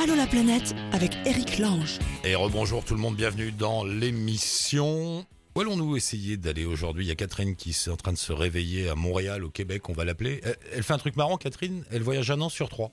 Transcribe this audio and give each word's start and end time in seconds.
Allô 0.00 0.14
la 0.14 0.28
planète 0.28 0.76
avec 0.92 1.10
Eric 1.26 1.58
Lange. 1.58 1.98
Et 2.22 2.36
rebonjour 2.36 2.84
tout 2.84 2.94
le 2.94 3.00
monde, 3.00 3.16
bienvenue 3.16 3.50
dans 3.50 3.82
l'émission. 3.82 5.26
Où 5.56 5.60
allons-nous 5.60 5.96
essayer 5.96 6.36
d'aller 6.36 6.64
aujourd'hui? 6.64 7.04
Il 7.04 7.08
y 7.08 7.10
a 7.10 7.16
Catherine 7.16 7.56
qui 7.56 7.70
est 7.70 7.88
en 7.88 7.96
train 7.96 8.12
de 8.12 8.18
se 8.18 8.32
réveiller 8.32 8.88
à 8.88 8.94
Montréal, 8.94 9.42
au 9.42 9.50
Québec, 9.50 9.88
on 9.88 9.92
va 9.92 10.04
l'appeler. 10.04 10.40
Elle, 10.72 10.84
fait 10.84 10.92
un 10.92 10.98
truc 10.98 11.16
marrant, 11.16 11.36
Catherine, 11.36 11.82
elle 11.90 12.02
voyage 12.02 12.30
un 12.30 12.40
an 12.40 12.48
sur 12.48 12.68
trois. 12.68 12.92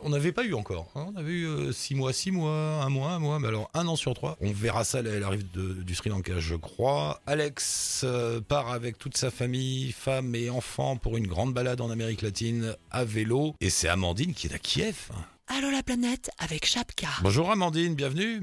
On 0.00 0.08
n'avait 0.08 0.32
pas 0.32 0.44
eu 0.44 0.54
encore. 0.54 0.90
hein. 0.94 1.08
On 1.14 1.16
avait 1.16 1.32
eu 1.32 1.46
euh, 1.46 1.72
six 1.72 1.94
mois, 1.94 2.14
six 2.14 2.30
mois, 2.30 2.82
un 2.82 2.88
mois, 2.88 3.10
un 3.10 3.18
mois, 3.18 3.38
mais 3.38 3.48
alors 3.48 3.68
un 3.74 3.86
an 3.86 3.96
sur 3.96 4.14
trois. 4.14 4.38
On 4.40 4.50
verra 4.50 4.84
ça, 4.84 5.00
elle, 5.00 5.24
arrive 5.24 5.44
du 5.52 5.94
Sri 5.94 6.08
Lanka, 6.08 6.38
je 6.38 6.54
crois. 6.54 7.20
Alex 7.26 8.00
euh, 8.04 8.40
part 8.40 8.72
avec 8.72 8.96
toute 8.96 9.18
sa 9.18 9.30
famille, 9.30 9.92
femme 9.92 10.34
et 10.34 10.48
enfants, 10.48 10.96
pour 10.96 11.18
une 11.18 11.26
grande 11.26 11.52
balade 11.52 11.82
en 11.82 11.90
Amérique 11.90 12.22
latine 12.22 12.74
à 12.90 13.04
vélo. 13.04 13.54
Et 13.60 13.68
c'est 13.68 13.88
Amandine 13.88 14.32
qui 14.32 14.46
est 14.46 14.54
à 14.54 14.58
Kiev. 14.58 15.10
Allô 15.48 15.70
la 15.70 15.82
planète 15.82 16.30
avec 16.38 16.66
Chapka. 16.66 17.06
Bonjour 17.22 17.50
Amandine, 17.50 17.94
bienvenue. 17.94 18.42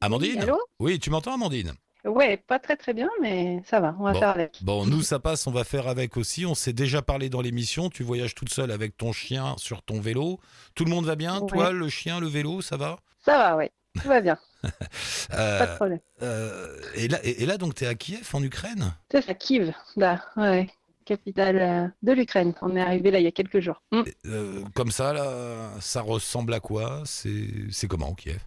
Amandine 0.00 0.36
Oui, 0.36 0.42
allô 0.42 0.58
Oui, 0.78 0.98
tu 0.98 1.10
m'entends 1.10 1.34
Amandine 1.34 1.72
Ouais, 2.04 2.38
pas 2.38 2.58
très 2.58 2.76
très 2.76 2.94
bien, 2.94 3.10
mais 3.20 3.62
ça 3.66 3.78
va, 3.78 3.94
on 3.98 4.04
va 4.04 4.12
Bon. 4.14 4.18
faire 4.20 4.30
avec. 4.30 4.56
Bon, 4.62 4.86
nous, 4.86 5.02
ça 5.02 5.18
passe, 5.18 5.46
on 5.46 5.50
va 5.50 5.64
faire 5.64 5.86
avec 5.86 6.16
aussi. 6.16 6.46
On 6.46 6.54
s'est 6.54 6.72
déjà 6.72 7.02
parlé 7.02 7.28
dans 7.28 7.42
l'émission. 7.42 7.90
Tu 7.90 8.02
voyages 8.02 8.34
toute 8.34 8.50
seule 8.50 8.70
avec 8.70 8.96
ton 8.96 9.12
chien 9.12 9.54
sur 9.58 9.82
ton 9.82 10.00
vélo. 10.00 10.40
Tout 10.74 10.86
le 10.86 10.90
monde 10.90 11.04
va 11.04 11.14
bien 11.14 11.40
Ouais. 11.40 11.46
Toi, 11.48 11.72
le 11.72 11.88
chien, 11.90 12.18
le 12.18 12.26
vélo, 12.26 12.62
ça 12.62 12.78
va? 12.78 12.98
Ça 13.22 13.36
va, 13.36 13.56
ouais, 13.56 13.70
tout 14.00 14.08
va 14.08 14.22
bien, 14.22 14.38
Euh, 14.64 14.68
pas 15.58 15.66
de 15.66 15.74
problème. 15.76 16.00
euh, 16.22 16.74
et, 16.94 17.06
là, 17.08 17.18
et, 17.22 17.42
et 17.42 17.46
là, 17.46 17.58
donc, 17.58 17.74
tu 17.74 17.84
es 17.84 17.86
à 17.86 17.94
Kiev, 17.94 18.26
en 18.32 18.42
Ukraine? 18.42 18.94
C'est 19.12 19.20
ça, 19.20 19.34
Kiev, 19.34 19.74
là, 19.96 20.24
ouais, 20.38 20.70
capitale 21.04 21.56
euh, 21.58 21.88
de 22.02 22.12
l'Ukraine. 22.12 22.54
On 22.62 22.76
est 22.76 22.80
arrivé 22.80 23.10
là 23.10 23.18
il 23.20 23.24
y 23.24 23.28
a 23.28 23.32
quelques 23.32 23.60
jours. 23.60 23.82
Mm. 23.92 24.02
Euh, 24.26 24.64
Comme 24.74 24.90
ça, 24.90 25.12
là, 25.12 25.70
ça 25.80 26.02
ressemble 26.02 26.54
à 26.54 26.60
quoi? 26.60 27.02
C'est 27.06 27.88
comment, 27.88 28.14
Kiev? 28.14 28.40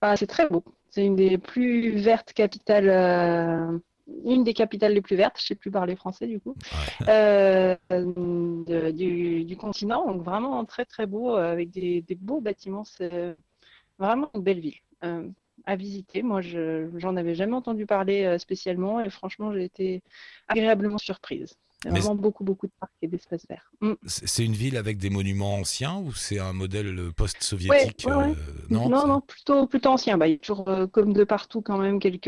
Ah, 0.00 0.16
c'est 0.16 0.26
très 0.26 0.48
beau. 0.48 0.64
C'est 0.90 1.04
une 1.04 1.16
des 1.16 1.38
plus 1.38 1.90
vertes 1.98 2.32
capitales, 2.32 2.88
euh, 2.88 3.78
une 4.24 4.44
des 4.44 4.54
capitales 4.54 4.92
les 4.94 5.02
plus 5.02 5.16
vertes, 5.16 5.38
je 5.40 5.46
sais 5.46 5.54
plus 5.54 5.70
parler 5.70 5.96
français 5.96 6.26
du 6.26 6.40
coup, 6.40 6.56
Ouais. 6.72 7.06
euh, 7.08 7.76
de- 7.90 8.90
du, 8.90 9.44
du 9.44 9.56
continent. 9.56 10.06
Donc 10.06 10.22
vraiment 10.22 10.64
très 10.64 10.84
très 10.84 11.06
beau, 11.06 11.34
avec 11.36 11.70
des, 11.70 12.02
des 12.02 12.14
beaux 12.14 12.40
bâtiments. 12.40 12.84
C'est 12.84 13.36
vraiment 13.98 14.30
une 14.34 14.42
belle 14.42 14.60
ville 14.60 14.80
à 15.64 15.76
visiter. 15.76 16.22
Moi, 16.22 16.40
je 16.42 16.90
j'en 16.98 17.16
avais 17.16 17.34
jamais 17.34 17.54
entendu 17.54 17.86
parler 17.86 18.38
spécialement 18.38 19.00
et 19.04 19.10
franchement, 19.10 19.52
j'ai 19.52 19.64
été 19.64 20.02
agréablement 20.48 20.98
surprise. 20.98 21.56
Il 21.86 21.90
y 21.90 21.90
a 21.90 21.92
Mais- 21.94 22.00
vraiment 22.00 22.16
beaucoup 22.20 22.42
beaucoup 22.42 22.66
de 22.66 22.72
parcs 22.80 22.90
et 23.00 23.06
d'espaces 23.06 23.46
verts. 23.48 23.70
Mm. 23.80 23.92
C'est 24.06 24.44
une 24.44 24.54
ville 24.54 24.76
avec 24.76 24.98
des 24.98 25.08
monuments 25.08 25.54
anciens 25.54 25.98
ou 25.98 26.12
c'est 26.12 26.40
un 26.40 26.52
modèle 26.52 27.12
post-soviétique 27.16 28.04
Ouais, 28.08 28.12
ouais, 28.14 28.24
ouais. 28.24 28.32
euh, 28.32 28.66
Non, 28.70 28.88
non, 29.06 29.20
plutôt, 29.20 29.68
plutôt 29.68 29.90
ancien. 29.90 30.18
Bah, 30.18 30.26
il 30.26 30.32
y 30.32 30.34
a 30.34 30.38
toujours, 30.38 30.68
euh, 30.68 30.88
comme 30.88 31.12
de 31.12 31.22
partout, 31.22 31.62
quand 31.62 31.78
même, 31.78 32.00
quelques 32.00 32.26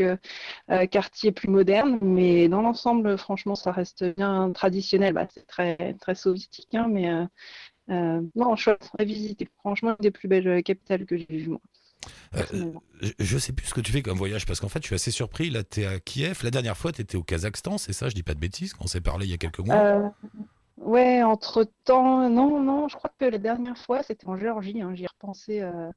euh, 0.71 0.85
quartiers 0.89 1.33
plus 1.33 1.49
modernes, 1.49 1.99
mais 2.01 2.47
dans 2.47 2.61
l'ensemble, 2.61 3.17
franchement, 3.17 3.55
ça 3.55 3.73
reste 3.73 4.05
bien 4.15 4.49
traditionnel. 4.53 5.13
Bah, 5.13 5.27
c'est 5.29 5.45
très, 5.45 5.93
très 5.95 6.15
soviétique, 6.15 6.73
hein, 6.73 6.87
mais 6.89 7.11
non, 8.35 8.55
chouette 8.55 8.89
à 8.97 9.03
visiter. 9.03 9.49
Franchement, 9.59 9.89
une 9.91 10.03
des 10.03 10.11
plus 10.11 10.27
belles 10.29 10.63
capitales 10.63 11.05
que 11.05 11.17
j'ai 11.17 11.25
vues, 11.29 11.49
moi. 11.49 11.59
Euh, 12.35 12.37
personnellement. 12.37 12.83
Je- 13.19 13.37
sais 13.37 13.53
plus 13.53 13.65
ce 13.67 13.73
que 13.73 13.81
tu 13.81 13.91
fais 13.91 14.01
comme 14.01 14.17
voyage 14.17 14.45
parce 14.45 14.59
qu'en 14.59 14.69
fait, 14.69 14.81
je 14.81 14.87
suis 14.87 14.95
assez 14.95 15.11
surpris. 15.11 15.49
Là, 15.49 15.63
tu 15.63 15.81
es 15.81 15.85
à 15.85 15.99
Kiev. 15.99 16.39
La 16.43 16.51
dernière 16.51 16.77
fois, 16.77 16.91
tu 16.91 17.01
étais 17.01 17.17
au 17.17 17.23
Kazakhstan, 17.23 17.77
c'est 17.77 17.93
ça? 17.93 18.09
Je 18.09 18.15
dis 18.15 18.23
pas 18.23 18.33
de 18.33 18.39
bêtises 18.39 18.73
on 18.79 18.87
s'est 18.87 19.01
parlé 19.01 19.25
il 19.25 19.31
y 19.31 19.33
a 19.33 19.37
quelques 19.37 19.59
mois. 19.59 19.75
Euh, 19.75 20.09
ouais, 20.77 21.23
entre-temps, 21.23 22.29
non, 22.29 22.61
non, 22.61 22.87
je 22.87 22.95
crois 22.95 23.11
que 23.17 23.25
la 23.25 23.37
dernière 23.37 23.77
fois, 23.77 24.03
c'était 24.03 24.27
en 24.27 24.37
Géorgie. 24.37 24.81
hein, 24.81 24.93
J'y 24.95 25.03
ai 25.03 25.07
repensé 25.07 25.61
euh, 25.61 25.89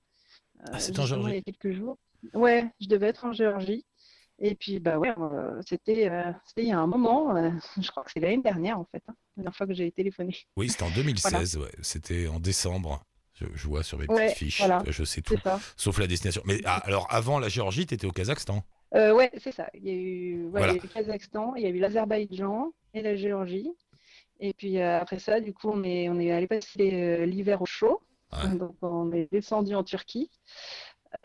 Ah, 0.64 0.74
euh, 0.74 0.78
c'était 0.78 1.00
en 1.00 1.06
Géorgie. 1.06 1.30
il 1.30 1.34
y 1.36 1.38
a 1.38 1.42
quelques 1.42 1.72
jours. 1.76 1.98
Ouais, 2.34 2.68
je 2.80 2.86
devais 2.88 3.08
être 3.08 3.24
en 3.24 3.32
Géorgie. 3.32 3.84
Et 4.44 4.54
puis, 4.56 4.80
bah 4.80 4.98
ouais, 4.98 5.14
euh, 5.18 5.60
c'était 5.68 6.08
euh, 6.10 6.32
il 6.56 6.64
y 6.68 6.72
a 6.72 6.78
un 6.80 6.86
moment. 6.86 7.36
euh, 7.36 7.50
je 7.80 7.88
crois 7.90 8.02
que 8.02 8.10
c'est 8.12 8.20
l'année 8.20 8.42
dernière, 8.42 8.78
en 8.78 8.84
fait, 8.90 9.02
hein, 9.08 9.14
la 9.36 9.42
dernière 9.42 9.56
fois 9.56 9.66
que 9.66 9.74
j'ai 9.74 9.90
téléphoné. 9.92 10.36
Oui, 10.56 10.68
c'était 10.68 10.82
en 10.84 10.90
2016. 10.94 11.56
ouais. 11.58 11.70
C'était 11.82 12.26
en 12.28 12.40
décembre. 12.40 13.04
Je, 13.54 13.66
vois 13.68 13.82
sur 13.82 13.98
mes 13.98 14.06
petites 14.06 14.18
Ouais, 14.18 14.34
fiches. 14.34 14.58
voilà. 14.58 14.82
Je 14.88 15.04
sais 15.04 15.22
tout. 15.22 15.36
Sauf 15.76 15.98
la 15.98 16.06
destination. 16.06 16.42
Mais 16.44 16.60
ah, 16.64 16.82
alors, 16.84 17.06
avant 17.10 17.38
la 17.38 17.48
Géorgie, 17.48 17.86
tu 17.86 17.94
étais 17.94 18.06
au 18.06 18.12
Kazakhstan. 18.12 18.62
Euh, 18.94 19.14
ouais, 19.14 19.30
c'est 19.38 19.52
ça. 19.52 19.70
Il 19.74 19.86
y 19.86 19.90
a 19.90 19.94
eu, 19.94 20.44
ouais, 20.44 20.50
Voilà. 20.50 20.66
il 20.72 20.76
y 20.76 20.78
a 20.78 20.78
eu 20.78 20.82
le 20.82 20.88
Kazakhstan, 20.88 21.54
il 21.56 21.62
y 21.62 21.66
a 21.66 21.70
eu 21.70 21.78
l'Azerbaïdjan 21.78 22.72
et 22.94 23.02
la 23.02 23.16
Géorgie. 23.16 23.70
Et 24.40 24.52
puis 24.52 24.78
euh, 24.80 24.98
après 25.00 25.18
ça, 25.18 25.40
du 25.40 25.54
coup, 25.54 25.70
on 25.70 25.82
est, 25.84 26.08
on 26.08 26.18
est 26.18 26.30
allé 26.32 26.46
passer 26.46 26.90
euh, 26.92 27.26
l'hiver 27.26 27.62
au 27.62 27.66
chaud. 27.66 28.02
Ouais. 28.32 28.54
Donc 28.56 28.76
on 28.82 29.12
est 29.12 29.30
descendu 29.30 29.74
en 29.74 29.84
Turquie, 29.84 30.30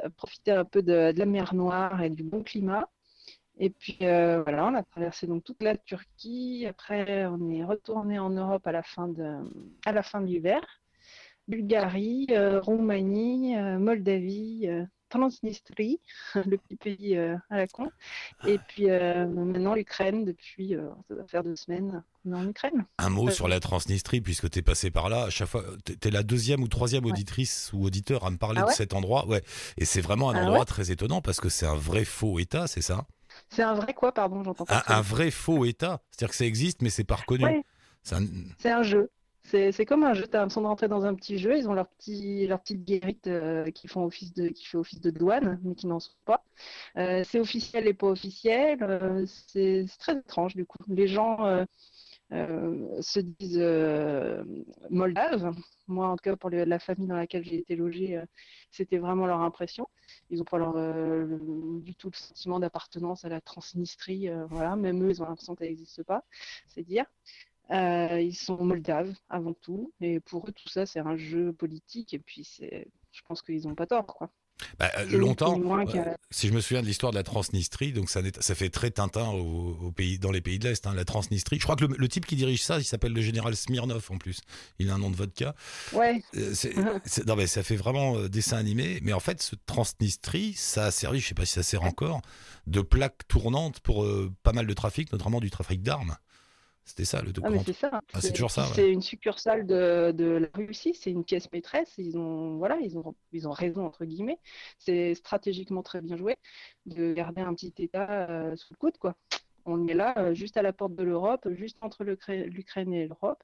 euh, 0.03 0.09
profiter 0.09 0.51
un 0.51 0.66
peu 0.66 0.81
de, 0.81 1.11
de 1.11 1.19
la 1.19 1.25
mer 1.25 1.53
Noire 1.56 2.01
et 2.03 2.09
du 2.09 2.23
bon 2.23 2.44
climat. 2.44 2.88
Et 3.59 3.69
puis 3.72 3.97
euh, 4.03 4.44
voilà, 4.44 4.67
on 4.67 4.75
a 4.75 4.83
traversé 4.83 5.25
donc 5.25 5.44
toute 5.44 5.63
la 5.63 5.75
Turquie. 5.77 6.66
Après, 6.69 7.25
on 7.25 7.50
est 7.50 7.63
retourné 7.63 8.19
en 8.19 8.29
Europe 8.29 8.66
à 8.67 8.72
la 8.72 8.83
fin 8.83 9.07
de, 9.07 9.38
à 9.85 9.91
la 9.91 10.03
fin 10.03 10.22
de 10.22 10.27
l'hiver. 10.27 10.61
Bulgarie, 11.47 12.28
euh, 12.31 12.59
Roumanie, 12.62 13.56
euh, 13.58 13.80
Moldavie, 13.80 14.68
euh, 14.68 14.84
Transnistrie, 15.09 16.02
le 16.35 16.58
petit 16.58 16.75
pays 16.75 17.18
à 17.18 17.38
la 17.50 17.68
con. 17.68 17.90
Et 18.46 18.58
puis 18.68 18.90
euh, 18.90 19.25
maintenant 19.25 19.74
l'Ukraine, 19.74 20.25
depuis, 20.25 20.75
ça 21.07 21.16
va 21.16 21.25
faire 21.28 21.44
deux 21.46 21.56
semaines 21.56 22.03
qu'on 22.24 22.34
est 22.34 22.36
en 22.36 22.50
Ukraine. 22.50 22.86
Un 22.97 23.09
mot 23.09 23.30
sur 23.30 23.47
la 23.47 23.62
Transnistrie, 23.62 24.19
puisque 24.19 24.50
tu 24.50 24.59
es 24.59 24.62
passé 24.62 24.91
par 24.91 25.07
là. 25.07 25.24
À 25.24 25.30
chaque 25.30 25.47
fois, 25.47 25.63
tu 25.86 25.96
es 26.06 26.12
la 26.12 26.24
deuxième 26.24 26.62
ou 26.62 26.68
troisième 26.68 27.06
Ouais. 27.06 27.12
auditrice 27.12 27.72
ou 27.74 27.86
auditeur 27.86 28.25
à 28.25 28.31
me 28.31 28.38
parler 28.38 28.59
Ah 28.62 28.69
de 28.69 28.74
cet 28.75 28.94
endroit. 28.94 29.25
Ouais. 29.28 29.41
Et 29.78 29.86
c'est 29.86 30.02
vraiment 30.02 30.30
un 30.30 30.36
Ah 30.36 30.41
endroit 30.44 30.59
ouais 30.59 30.66
très 30.66 30.91
étonnant 30.91 31.22
parce 31.22 31.40
que 31.40 31.47
c'est 31.47 31.66
un 31.66 31.75
vrai 31.75 32.03
faux 32.03 32.38
État, 32.40 32.68
c'est 32.68 32.81
ça? 32.81 33.06
C'est 33.50 33.63
un 33.63 33.75
vrai 33.75 33.94
quoi, 33.94 34.12
pardon, 34.12 34.44
j'entends 34.44 34.66
pas. 34.66 34.84
un, 34.88 35.02
vrai 35.02 35.31
faux 35.31 35.63
État. 35.63 36.02
C'est-à-dire 36.12 36.31
que 36.31 36.36
ça 36.36 36.46
existe, 36.46 36.81
mais 36.81 36.90
c'est 36.90 37.03
pas 37.06 37.16
reconnu. 37.16 37.46
Ouais. 37.46 37.63
C'est 38.03 38.16
un- 38.16 38.25
C'est 38.57 38.72
un 38.72 38.84
jeu. 38.84 39.09
C'est 39.50 39.85
comme 39.85 40.03
un 40.03 40.13
jeu. 40.13 40.28
T'as 40.28 40.40
l'impression 40.40 40.62
de 40.62 40.68
rentrer 40.68 40.88
dans 40.90 41.06
un 41.06 41.16
petit 41.16 41.38
jeu. 41.38 41.58
Ils 41.58 41.69
ont 41.69 41.74
leur 41.74 41.88
petit, 41.88 42.46
leur 42.47 42.59
petite 42.62 42.84
guérite 42.84 43.28
euh, 43.28 43.72
qui 43.72 43.88
font 43.88 44.03
office 44.03 44.34
de, 44.34 44.50
qui 44.50 44.66
fait 44.66 44.78
office 44.78 45.00
de 45.00 45.09
douane, 45.09 45.59
mais 45.63 45.74
qui 45.74 45.88
n'en 45.88 46.00
sont 46.02 46.12
pas. 46.25 46.44
Euh, 46.97 47.24
c'est 47.24 47.40
officiel 47.40 47.88
et 47.88 47.94
pas 47.94 48.07
officiel. 48.07 48.84
euh, 48.84 49.25
c'est 49.47 49.86
très 50.00 50.18
étrange 50.18 50.56
du 50.56 50.66
coup. 50.66 50.78
Les 50.90 51.07
gens 51.07 51.38
se 53.02 53.19
disent 53.22 53.59
moldaves. 54.90 55.53
Moi, 55.88 56.07
en 56.07 56.18
tout 56.18 56.24
cas, 56.24 56.36
pour 56.36 56.50
le- 56.50 56.66
la 56.66 56.80
famille 56.80 57.07
dans 57.07 57.16
laquelle 57.16 57.44
j'ai 57.46 57.57
été 57.59 57.75
logée, 57.78 58.22
c'était 58.72 58.97
vraiment 58.97 59.25
leur 59.28 59.40
impression. 59.41 59.88
Ils 60.30 60.40
n'ont 60.40 60.44
pas 60.44 60.59
du 61.81 61.96
tout 61.96 62.09
le 62.12 62.18
sentiment 62.18 62.59
d'appartenance 62.59 63.24
à 63.25 63.30
la 63.30 63.40
Transnistrie. 63.41 64.30
voilà, 64.50 64.75
même 64.75 65.03
eux, 65.06 65.09
ils 65.12 65.22
ont 65.22 65.25
l'impression 65.25 65.56
que 65.56 65.63
ça 65.63 65.69
n'existe 65.69 66.03
pas. 66.03 66.24
C'est 66.68 66.84
dire. 66.84 67.06
Euh, 67.72 68.22
ils 68.22 68.35
sont 68.35 68.63
moldaves 68.63 69.13
avant 69.29 69.53
tout, 69.53 69.91
et 70.00 70.19
pour 70.22 70.47
eux 70.47 70.51
tout 70.51 70.69
ça 70.69 70.85
c'est 70.85 71.00
un 71.00 71.17
jeu 71.17 71.51
politique 71.51 72.13
et 72.13 72.19
puis 72.19 72.45
c'est, 72.45 72.88
je 73.11 73.22
pense 73.28 73.41
qu'ils 73.41 73.67
n'ont 73.67 73.75
pas 73.75 73.88
tort 73.88 74.05
quoi. 74.05 74.29
Bah, 74.79 74.91
euh, 74.97 75.17
longtemps, 75.17 75.59
euh, 75.59 76.03
si 76.31 76.47
je 76.47 76.53
me 76.53 76.61
souviens 76.61 76.81
de 76.81 76.88
l'histoire 76.88 77.11
de 77.11 77.17
la 77.17 77.23
Transnistrie, 77.23 77.94
donc 77.94 78.09
ça, 78.09 78.22
fait 78.56 78.69
très 78.69 78.91
Tintin 78.91 79.27
au, 79.29 79.77
au 79.81 79.91
pays, 79.91 80.19
dans 80.19 80.31
les 80.31 80.41
pays 80.41 80.59
de 80.59 80.67
l'Est, 80.67 80.85
hein, 80.88 80.94
la 80.94 81.06
Transnistrie. 81.06 81.57
Je 81.57 81.63
crois 81.63 81.75
que 81.75 81.85
le, 81.85 81.95
le 81.97 82.07
type 82.07 82.25
qui 82.25 82.35
dirige 82.35 82.63
ça, 82.63 82.79
il 82.79 82.83
s'appelle 82.83 83.13
le 83.13 83.22
général 83.22 83.56
Smirnov 83.56 84.07
en 84.09 84.17
plus. 84.17 84.41
Il 84.79 84.89
a 84.89 84.95
un 84.95 84.97
nom 84.97 85.09
de 85.11 85.16
vodka. 85.16 85.56
Ouais, 85.94 86.23
Euh, 86.35 86.53
non, 87.27 87.35
mais 87.35 87.47
ça 87.47 87.63
fait 87.63 87.75
vraiment 87.75 88.19
dessin 88.27 88.57
animé. 88.57 89.00
Mais 89.03 89.13
en 89.13 89.19
fait, 89.19 89.41
ce 89.41 89.56
Transnistrie, 89.66 90.53
ça 90.53 90.85
a 90.85 90.91
servi, 90.91 91.19
je 91.19 91.27
sais 91.27 91.35
pas 91.35 91.45
si 91.45 91.53
ça 91.53 91.63
sert 91.63 91.83
encore, 91.83 92.22
de 92.66 92.81
plaque 92.81 93.27
tournante 93.27 93.79
pour 93.79 94.03
euh, 94.03 94.31
pas 94.44 94.53
mal 94.53 94.67
de 94.67 94.73
trafic, 94.73 95.11
notamment 95.11 95.39
du 95.39 95.50
trafic 95.50 95.81
d'armes. 95.81 96.17
C'était 96.88 97.03
ça 97.03 97.22
le 97.22 97.30
ah, 97.30 97.31
document. 97.34 97.64
c'est 97.66 97.74
ça. 97.74 98.02
Ah, 98.14 98.22
c'est 98.22 98.31
toujours 98.31 98.50
ça, 98.50 98.62
ouais. 98.62 98.74
C'est 98.74 98.90
une 98.90 99.02
succursale 99.02 99.68
de, 99.68 100.14
de 100.16 100.25
la 100.25 100.48
Russie, 100.53 100.94
c'est 100.94 101.12
une 101.12 101.25
pièce 101.25 101.51
maîtresse. 101.51 101.94
Ils 101.98 102.18
ont, 102.18 102.56
voilà, 102.56 102.78
ils 102.78 102.98
ont, 102.98 103.13
ils 103.34 103.45
ont 103.45 103.51
raison 103.51 103.86
entre 103.86 104.06
guillemets. 104.06 104.39
C'est 104.80 105.13
stratégiquement 105.13 105.84
très 105.84 106.00
bien 106.00 106.16
joué 106.16 106.38
de 106.86 107.13
garder 107.13 107.42
un 107.42 107.54
petit 107.54 107.74
État 107.80 108.30
euh, 108.30 108.56
sous 108.56 108.74
le 108.74 108.78
coude 108.78 108.98
quoi. 108.98 109.18
On 109.66 109.86
est 109.86 109.94
là, 109.94 110.13
euh, 110.18 110.34
juste 110.34 110.56
à 110.56 110.62
la 110.62 110.72
porte 110.72 110.95
de 110.95 111.04
l'Europe, 111.04 111.50
juste 111.51 111.78
entre 111.81 112.06
l'Ukraine 112.06 112.94
et 112.94 113.07
l'Europe. 113.07 113.44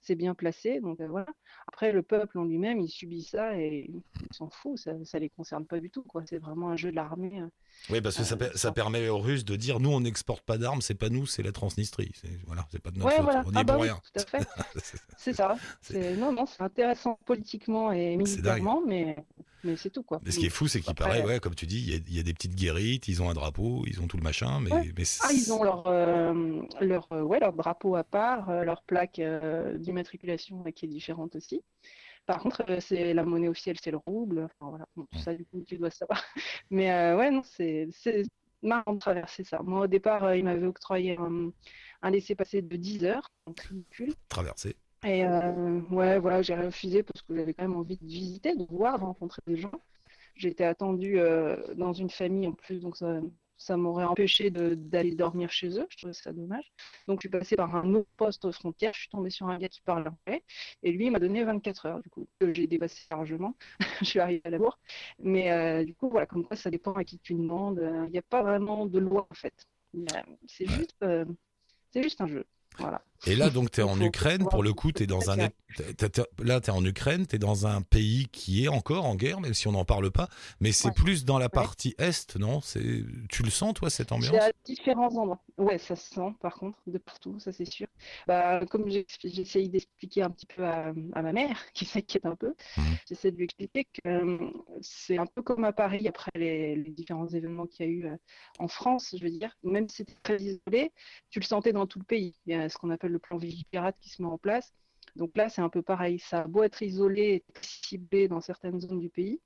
C'est 0.00 0.14
bien 0.14 0.34
placé, 0.34 0.80
donc 0.80 1.00
euh, 1.00 1.08
voilà. 1.08 1.26
Après, 1.66 1.92
le 1.92 2.02
peuple 2.02 2.38
en 2.38 2.44
lui-même, 2.44 2.80
il 2.80 2.88
subit 2.88 3.22
ça 3.22 3.58
et 3.58 3.90
il 3.90 4.02
s'en 4.34 4.48
fout, 4.48 4.78
ça, 4.78 4.92
ça 5.04 5.18
les 5.18 5.28
concerne 5.28 5.66
pas 5.66 5.80
du 5.80 5.90
tout, 5.90 6.02
quoi. 6.02 6.22
C'est 6.24 6.38
vraiment 6.38 6.70
un 6.70 6.76
jeu 6.76 6.90
de 6.90 6.96
l'armée. 6.96 7.38
hein. 7.38 7.50
Oui, 7.90 8.00
parce 8.00 8.16
que 8.16 8.22
ça, 8.24 8.34
Euh, 8.36 8.38
per- 8.38 8.56
ça 8.56 8.72
permet 8.72 9.08
aux 9.08 9.18
Russes 9.18 9.44
de 9.44 9.56
dire 9.56 9.80
nous, 9.80 9.90
on 9.90 10.00
n'exporte 10.00 10.44
pas 10.46 10.56
d'armes, 10.56 10.80
c'est 10.80 10.94
pas 10.94 11.10
nous, 11.10 11.26
c'est 11.26 11.42
la 11.42 11.52
Transnistrie. 11.52 12.12
C'est 12.14 12.30
voilà, 12.46 12.66
c'est 12.70 12.80
pas 12.80 12.90
de 12.90 12.98
notre 12.98 13.08
Ouais, 13.08 13.16
faute. 13.16 13.24
voilà. 13.24 13.42
On 13.46 13.50
y 13.52 13.54
Ah 13.56 13.60
est 13.60 13.64
bah 13.64 13.76
oui, 13.78 13.82
rien. 13.88 14.00
tout 14.14 14.20
à 14.20 14.24
fait. 14.26 14.46
C'est- 15.18 15.32
ça. 15.34 15.56
Non, 16.18 16.32
non, 16.32 16.46
c'est 16.46 16.62
intéressant 16.62 17.18
politiquement 17.26 17.92
et 17.92 18.16
militairement, 18.16 18.82
mais 18.86 19.16
mais 19.64 19.76
c'est 19.76 19.90
tout 19.90 20.02
quoi. 20.02 20.20
Mais 20.24 20.30
ce 20.30 20.38
qui 20.38 20.46
est 20.46 20.50
fou, 20.50 20.68
c'est 20.68 20.80
qu'il 20.80 20.90
Après, 20.90 21.04
paraît, 21.04 21.22
ouais, 21.24 21.40
comme 21.40 21.54
tu 21.54 21.66
dis, 21.66 21.78
il 21.80 21.90
y, 21.90 21.94
a- 21.94 22.00
il 22.08 22.16
y 22.16 22.20
a 22.20 22.22
des 22.22 22.34
petites 22.34 22.54
guérites, 22.54 23.08
ils 23.08 23.22
ont 23.22 23.30
un 23.30 23.34
drapeau, 23.34 23.84
ils 23.86 24.00
ont 24.00 24.06
tout 24.06 24.16
le 24.16 24.22
machin, 24.22 24.60
mais, 24.60 24.72
Ouais. 24.72 24.92
mais 24.96 25.04
Ah, 25.20 25.32
ils 25.32 25.52
ont 25.52 25.62
leur, 25.64 25.86
euh, 25.86 26.62
leur, 26.80 27.08
euh, 27.12 27.22
ouais, 27.22 27.40
leur 27.40 27.52
drapeau 27.52 27.96
à 27.96 28.04
part, 28.04 28.50
euh, 28.50 28.64
leur 28.64 28.82
plaque 28.82 29.18
euh, 29.18 29.76
d'immatriculation 29.78 30.62
qui 30.74 30.86
est 30.86 30.88
différente 30.88 31.36
aussi. 31.36 31.62
Par 32.26 32.40
contre, 32.40 32.64
c'est 32.80 33.14
la 33.14 33.24
monnaie 33.24 33.48
officielle, 33.48 33.78
c'est 33.82 33.90
le 33.90 33.98
rouble. 33.98 34.40
Enfin, 34.60 34.70
voilà. 34.70 34.86
Bon, 34.96 35.06
tout 35.10 35.18
ça, 35.18 35.34
du 35.34 35.44
coup, 35.46 35.62
tu 35.66 35.78
dois 35.78 35.90
savoir. 35.90 36.22
Mais 36.70 36.90
euh, 36.92 37.16
ouais, 37.16 37.30
non, 37.30 37.42
c'est 37.44 37.88
c'est 37.92 38.24
marrant 38.62 38.94
de 38.94 38.98
traverser 38.98 39.44
ça. 39.44 39.60
Moi, 39.62 39.82
au 39.82 39.86
départ, 39.86 40.24
euh, 40.24 40.36
ils 40.36 40.44
m'avaient 40.44 40.66
octroyé 40.66 41.16
un, 41.18 41.50
un 42.02 42.10
laissez-passer 42.10 42.62
de 42.62 42.76
10 42.76 43.04
heures, 43.04 43.30
donc 43.46 43.60
ridicule. 43.60 44.14
traversés. 44.28 44.76
Et 45.04 45.24
euh, 45.24 45.80
ouais, 45.90 46.18
voilà, 46.18 46.42
j'ai 46.42 46.54
refusé 46.56 47.02
parce 47.02 47.22
que 47.22 47.34
j'avais 47.36 47.54
quand 47.54 47.62
même 47.62 47.76
envie 47.76 47.96
de 47.96 48.04
visiter, 48.06 48.56
de 48.56 48.64
voir, 48.64 48.98
de 48.98 49.04
rencontrer 49.04 49.40
des 49.46 49.56
gens. 49.56 49.70
J'étais 50.36 50.64
attendue 50.64 51.18
euh, 51.20 51.74
dans 51.74 51.92
une 51.92 52.10
famille 52.10 52.46
en 52.48 52.52
plus, 52.52 52.80
donc 52.80 52.96
ça, 52.96 53.20
ça 53.58 53.76
m'aurait 53.76 54.04
empêché 54.04 54.50
d'aller 54.50 55.14
dormir 55.14 55.50
chez 55.52 55.78
eux. 55.78 55.86
Je 55.90 55.96
trouvais 55.98 56.12
ça 56.12 56.32
dommage. 56.32 56.72
Donc 57.08 57.18
je 57.20 57.22
suis 57.22 57.28
passée 57.28 57.56
par 57.56 57.74
un 57.76 57.94
autre 57.94 58.08
poste 58.16 58.50
frontière. 58.52 58.92
Je 58.94 59.00
suis 59.00 59.08
tombée 59.10 59.30
sur 59.30 59.48
un 59.48 59.58
gars 59.58 59.68
qui 59.68 59.80
parle 59.82 60.08
anglais 60.08 60.44
et 60.82 60.92
lui 60.92 61.06
il 61.06 61.10
m'a 61.12 61.20
donné 61.20 61.44
24 61.44 61.86
heures 61.86 62.02
du 62.02 62.10
coup. 62.10 62.28
que 62.40 62.52
J'ai 62.54 62.66
dépassé 62.66 63.02
largement. 63.10 63.56
je 64.00 64.04
suis 64.06 64.20
arrivée 64.20 64.42
à 64.44 64.50
la 64.50 64.58
bourre. 64.58 64.78
Mais 65.20 65.52
euh, 65.52 65.84
du 65.84 65.94
coup, 65.94 66.08
voilà, 66.10 66.26
comme 66.26 66.44
quoi 66.44 66.56
ça 66.56 66.70
dépend 66.70 66.92
à 66.92 67.04
qui 67.04 67.18
tu 67.18 67.34
demandes. 67.34 67.80
Il 68.06 68.10
n'y 68.12 68.18
a 68.18 68.22
pas 68.22 68.42
vraiment 68.42 68.86
de 68.86 68.98
loi 68.98 69.26
en 69.30 69.34
fait. 69.34 69.66
C'est 70.46 70.66
juste, 70.66 70.96
euh, 71.02 71.24
c'est 71.92 72.02
juste 72.02 72.20
un 72.20 72.26
jeu. 72.26 72.46
Voilà. 72.78 73.04
Et 73.26 73.36
là, 73.36 73.50
donc, 73.50 73.70
tu 73.70 73.80
es 73.80 73.82
en 73.82 74.00
Ukraine, 74.00 74.46
pour 74.48 74.62
le 74.62 74.72
coup, 74.72 74.92
tu 74.92 75.02
es 75.02 75.06
dans 75.06 75.30
un. 75.30 75.36
Là, 75.36 76.60
tu 76.60 76.70
es 76.70 76.70
en 76.70 76.84
Ukraine, 76.84 77.26
tu 77.26 77.36
es 77.36 77.38
dans 77.38 77.66
un 77.66 77.82
pays 77.82 78.26
qui 78.32 78.64
est 78.64 78.68
encore 78.68 79.04
en 79.04 79.14
guerre, 79.16 79.40
même 79.40 79.54
si 79.54 79.68
on 79.68 79.72
n'en 79.72 79.84
parle 79.84 80.10
pas, 80.10 80.28
mais 80.60 80.72
c'est 80.72 80.88
Ouais. 80.88 80.94
plus 80.94 81.24
dans 81.24 81.38
la 81.38 81.48
partie 81.48 81.94
est, 81.98 82.36
non? 82.36 82.60
C'est 82.60 83.04
Tu 83.28 83.42
le 83.42 83.50
sens, 83.50 83.74
toi, 83.74 83.90
cette 83.90 84.12
ambiance? 84.12 84.32
C'est 84.32 84.40
à 84.40 84.52
différents 84.64 85.14
endroits. 85.16 85.42
Ouais, 85.58 85.78
ça 85.78 85.96
se 85.96 86.14
sent 86.14 86.34
par 86.40 86.54
contre 86.54 86.78
de 86.86 86.98
partout, 86.98 87.38
ça 87.40 87.52
c'est 87.52 87.64
sûr. 87.64 87.86
Bah, 88.26 88.64
comme 88.70 88.88
j'essaye 88.88 89.68
d'expliquer 89.68 90.22
un 90.22 90.30
petit 90.30 90.46
peu 90.46 90.64
à, 90.64 90.92
à 91.12 91.22
ma 91.22 91.32
mère, 91.32 91.58
qui 91.74 91.84
s'inquiète 91.84 92.26
un 92.26 92.36
peu, 92.36 92.54
Mhm. 92.76 92.96
j'essaie 93.08 93.30
de 93.32 93.36
lui 93.36 93.44
expliquer 93.44 93.84
que 93.84 94.08
euh, 94.08 94.50
c'est 94.80 95.18
un 95.18 95.26
peu 95.26 95.42
comme 95.42 95.64
à 95.64 95.72
Paris 95.72 96.06
après 96.08 96.30
les, 96.34 96.76
les 96.76 96.90
différents 96.90 97.26
événements 97.28 97.66
qu'il 97.66 97.86
y 97.86 97.88
a 97.88 97.92
eu 97.92 98.06
euh, 98.06 98.16
en 98.58 98.68
France, 98.68 99.14
je 99.18 99.22
veux 99.24 99.30
dire. 99.30 99.56
Même 99.64 99.88
si 99.88 99.96
c'était 99.98 100.14
très 100.22 100.40
isolé, 100.42 100.92
tu 101.30 101.40
le 101.40 101.44
sentais 101.44 101.72
dans 101.72 101.86
tout 101.86 101.98
le 101.98 102.04
pays. 102.04 102.34
Il 102.46 102.52
y 102.52 102.56
a 102.56 102.68
ce 102.68 102.78
qu'on 102.78 102.90
appelle 102.90 103.07
le 103.08 103.18
plan 103.18 103.36
Vigipirate 103.36 103.96
qui 104.00 104.08
se 104.10 104.22
met 104.22 104.28
en 104.28 104.38
place. 104.38 104.72
Donc 105.16 105.36
là, 105.36 105.48
c'est 105.48 105.62
un 105.62 105.68
peu 105.68 105.82
pareil. 105.82 106.18
Ça 106.18 106.42
a 106.42 106.46
beau 106.46 106.62
être 106.62 106.82
isolé 106.82 107.22
et 107.22 107.44
ciblé 107.62 108.28
dans 108.28 108.40
certaines 108.40 108.80
zones 108.80 109.00
du 109.00 109.10
pays, 109.10 109.40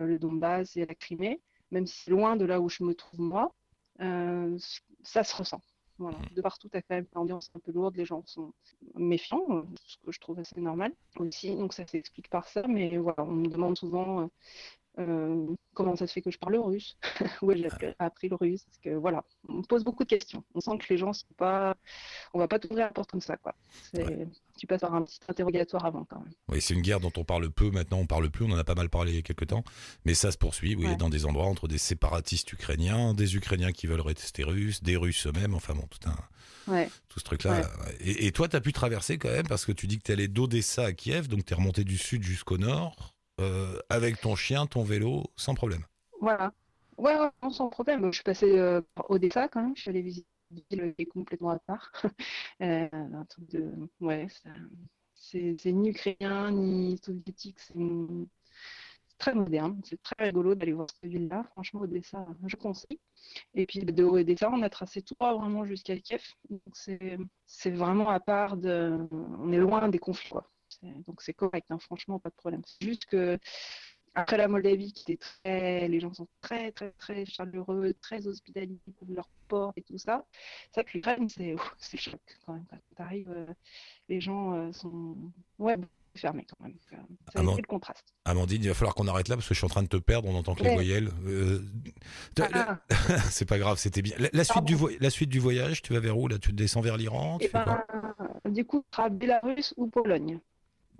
euh, 0.00 0.06
le 0.06 0.18
Donbass 0.18 0.76
et 0.76 0.86
la 0.86 0.94
Crimée, 0.94 1.40
même 1.70 1.86
si 1.86 2.10
loin 2.10 2.36
de 2.36 2.44
là 2.44 2.60
où 2.60 2.68
je 2.68 2.84
me 2.84 2.94
trouve 2.94 3.20
moi, 3.20 3.54
euh, 4.00 4.56
ça 5.02 5.24
se 5.24 5.34
ressent. 5.36 5.62
Voilà. 5.98 6.16
De 6.34 6.40
partout, 6.40 6.70
tu 6.70 6.76
as 6.78 6.82
quand 6.82 6.94
même 6.94 7.06
une 7.12 7.20
ambiance 7.20 7.50
un 7.54 7.58
peu 7.58 7.72
lourde, 7.72 7.94
les 7.96 8.06
gens 8.06 8.22
sont 8.24 8.54
méfiants, 8.94 9.44
euh, 9.50 9.62
ce 9.84 9.98
que 9.98 10.12
je 10.12 10.20
trouve 10.20 10.38
assez 10.38 10.58
normal 10.60 10.94
aussi, 11.16 11.54
donc 11.54 11.74
ça 11.74 11.86
s'explique 11.86 12.30
par 12.30 12.48
ça, 12.48 12.66
mais 12.66 12.96
voilà, 12.96 13.22
on 13.24 13.32
me 13.32 13.48
demande 13.48 13.76
souvent 13.76 14.30
euh, 15.00 15.46
comment 15.74 15.96
ça 15.96 16.06
se 16.06 16.12
fait 16.12 16.22
que 16.22 16.30
je 16.30 16.38
parle 16.38 16.56
russe, 16.56 16.96
où 17.42 17.52
j'ai 17.52 17.66
appris- 17.66 17.94
appris 17.98 18.28
le 18.28 18.36
russe, 18.36 18.64
parce 18.64 18.78
que 18.78 18.90
voilà, 18.90 19.24
on 19.48 19.54
me 19.54 19.62
pose 19.62 19.82
beaucoup 19.84 20.04
de 20.04 20.08
questions. 20.08 20.44
On 20.54 20.60
sent 20.60 20.78
que 20.78 20.86
les 20.90 20.98
gens 20.98 21.12
sont 21.12 21.26
pas, 21.36 21.76
on 22.34 22.38
va 22.38 22.48
pas 22.48 22.58
t'ouvrir 22.58 22.86
la 22.86 22.92
porte 22.92 23.10
comme 23.10 23.20
ça, 23.20 23.36
quoi. 23.36 23.54
Tu 24.58 24.66
passes 24.66 24.80
par 24.82 24.94
un 24.94 25.02
petit 25.02 25.18
interrogatoire 25.28 25.86
avant 25.86 26.04
quand 26.04 26.18
même. 26.20 26.32
Oui, 26.48 26.60
c'est 26.60 26.74
une 26.74 26.82
guerre 26.82 27.00
dont 27.00 27.12
on 27.16 27.24
parle 27.24 27.50
peu 27.50 27.70
maintenant, 27.70 27.98
on 27.98 28.06
parle 28.06 28.30
plus, 28.30 28.44
on 28.44 28.50
en 28.50 28.58
a 28.58 28.64
pas 28.64 28.74
mal 28.74 28.90
parlé 28.90 29.12
il 29.12 29.16
y 29.16 29.18
a 29.18 29.22
quelques 29.22 29.46
temps, 29.46 29.64
mais 30.04 30.14
ça 30.14 30.30
se 30.30 30.38
poursuit, 30.38 30.74
oui, 30.76 30.86
Ouais. 30.86 30.96
dans 30.96 31.08
des 31.08 31.24
endroits 31.24 31.46
entre 31.46 31.66
des 31.68 31.78
séparatistes 31.78 32.52
ukrainiens, 32.52 33.14
des 33.14 33.36
Ukrainiens 33.36 33.72
qui 33.72 33.86
veulent 33.86 34.00
rester 34.02 34.44
russes, 34.44 34.82
des 34.82 34.96
Russes 34.96 35.26
eux-mêmes, 35.26 35.54
enfin 35.54 35.74
bon, 35.74 35.86
tout, 35.88 36.08
un, 36.08 36.16
Ouais. 36.70 36.90
tout 37.08 37.18
ce 37.20 37.24
truc-là. 37.24 37.62
Et, 38.00 38.26
et 38.26 38.32
toi, 38.32 38.48
tu 38.48 38.56
as 38.56 38.60
pu 38.60 38.72
traverser 38.72 39.16
quand 39.18 39.30
même, 39.30 39.46
parce 39.48 39.64
que 39.64 39.72
tu 39.72 39.86
dis 39.86 39.98
que 39.98 40.02
tu 40.04 40.10
es 40.12 40.14
allé 40.14 40.28
d'Odessa 40.28 40.84
à 40.84 40.92
Kiev, 40.92 41.26
donc 41.28 41.44
tu 41.46 41.52
es 41.52 41.56
remonté 41.56 41.84
du 41.84 41.96
sud 41.96 42.22
jusqu'au 42.22 42.58
nord, 42.58 43.14
euh, 43.40 43.78
avec 43.88 44.20
ton 44.20 44.36
chien, 44.36 44.66
ton 44.66 44.82
vélo, 44.82 45.24
sans 45.36 45.54
problème. 45.54 45.84
Voilà. 46.20 46.52
Ouais, 46.98 47.16
sans 47.50 47.68
problème. 47.68 48.06
Je 48.06 48.16
suis 48.16 48.24
passée 48.24 48.58
euh, 48.58 48.82
par 48.94 49.10
Odessa 49.10 49.48
quand 49.48 49.62
même. 49.62 49.76
Je 49.76 49.82
suis 49.82 49.90
allée 49.90 50.02
visiter 50.02 50.26
une 50.72 50.92
ville 50.98 51.08
complètement 51.08 51.50
à 51.50 51.58
part. 51.58 51.92
Euh, 52.62 52.88
un 52.92 53.24
truc 53.24 53.48
de. 53.48 53.72
Ouais, 54.00 54.26
c'est 55.14 55.72
ni 55.72 55.88
ukrainien 55.90 56.50
ni 56.50 56.98
soviétique. 57.02 57.58
C'est 57.58 57.74
très 59.16 59.34
moderne. 59.34 59.80
C'est 59.84 60.02
très 60.02 60.26
rigolo 60.26 60.54
d'aller 60.54 60.74
voir 60.74 60.88
cette 60.90 61.10
ville-là. 61.10 61.44
Franchement, 61.52 61.80
Odessa, 61.80 62.26
je 62.46 62.56
conseille. 62.56 63.00
Et 63.54 63.64
puis 63.64 63.80
de 63.80 64.04
Odessa, 64.04 64.50
on 64.52 64.60
a 64.60 64.68
tracé 64.68 65.00
tout 65.00 65.14
droit 65.14 65.34
vraiment 65.38 65.64
jusqu'à 65.64 65.96
Kiev. 65.96 66.22
Donc 66.50 66.60
c'est 67.46 67.70
vraiment 67.70 68.10
à 68.10 68.20
part. 68.20 68.58
On 68.62 69.52
est 69.52 69.58
loin 69.58 69.88
des 69.88 69.98
conflits, 69.98 70.30
quoi. 70.30 70.50
C'est- 70.82 71.06
Donc 71.06 71.22
c'est 71.22 71.34
correct, 71.34 71.66
hein, 71.70 71.78
franchement, 71.78 72.18
pas 72.18 72.30
de 72.30 72.34
problème. 72.34 72.62
C'est 72.66 72.86
juste 72.86 73.06
que 73.06 73.38
après 74.14 74.36
la 74.36 74.48
Moldavie, 74.48 74.92
qui 74.92 75.12
est 75.12 75.20
très, 75.20 75.88
les 75.88 76.00
gens 76.00 76.12
sont 76.14 76.28
très, 76.40 76.72
très, 76.72 76.90
très 76.92 77.24
chaleureux, 77.26 77.94
très 78.00 78.26
hospitaliers 78.26 78.78
pour 78.98 79.08
leur 79.10 79.28
port 79.48 79.72
et 79.76 79.82
tout 79.82 79.98
ça. 79.98 80.26
Que 80.74 80.80
l'Ukraine, 80.94 81.28
c'est 81.28 81.54
c'est 81.78 81.96
choc 81.98 82.20
quand 82.46 82.54
même. 82.54 82.64
Quand 82.70 82.78
tu 82.96 83.02
arrives, 83.02 83.46
les 84.08 84.20
gens 84.20 84.52
euh, 84.54 84.72
sont 84.72 85.16
ouais, 85.58 85.76
fermés 86.16 86.46
quand 86.48 86.64
même. 86.64 86.76
Euh, 86.92 86.96
Ça 87.32 87.40
Ah 87.40 87.54
fait 87.54 87.62
le 87.62 87.66
contraste. 87.66 88.14
Amandine, 88.24 88.62
il 88.62 88.68
va 88.68 88.74
falloir 88.74 88.94
qu'on 88.94 89.06
arrête 89.08 89.28
là, 89.28 89.36
parce 89.36 89.48
que 89.48 89.54
je 89.54 89.58
suis 89.58 89.64
en 89.64 89.68
train 89.68 89.82
de 89.82 89.88
te 89.88 89.96
perdre, 89.96 90.28
on 90.28 90.34
entend 90.34 90.54
que 90.54 90.62
les 90.62 90.68
Ouais. 90.68 90.74
voyelles. 90.74 91.10
Euh, 91.26 91.60
t'as- 92.34 92.48
Ah, 92.52 92.80
C'est 93.30 93.44
pas 93.46 93.58
grave, 93.58 93.78
c'était 93.78 94.02
bien. 94.02 94.16
La, 94.18 94.28
la 94.32 94.44
suite 94.44 94.64
du 94.64 94.76
la 95.00 95.10
suite 95.10 95.30
du 95.30 95.38
voyage, 95.38 95.82
tu 95.82 95.92
vas 95.92 96.00
vers 96.00 96.18
où 96.18 96.28
Là, 96.28 96.38
tu 96.38 96.52
descends 96.52 96.80
vers 96.80 96.96
l'Iran 96.96 97.38
tu 97.38 97.46
et 97.46 97.48
fais 97.48 97.62
quoi? 97.62 97.84
ben, 98.44 98.52
du 98.52 98.64
coup, 98.64 98.84
sera 98.92 99.08
Bélarus 99.08 99.74
ou 99.76 99.86
Pologne. 99.88 100.40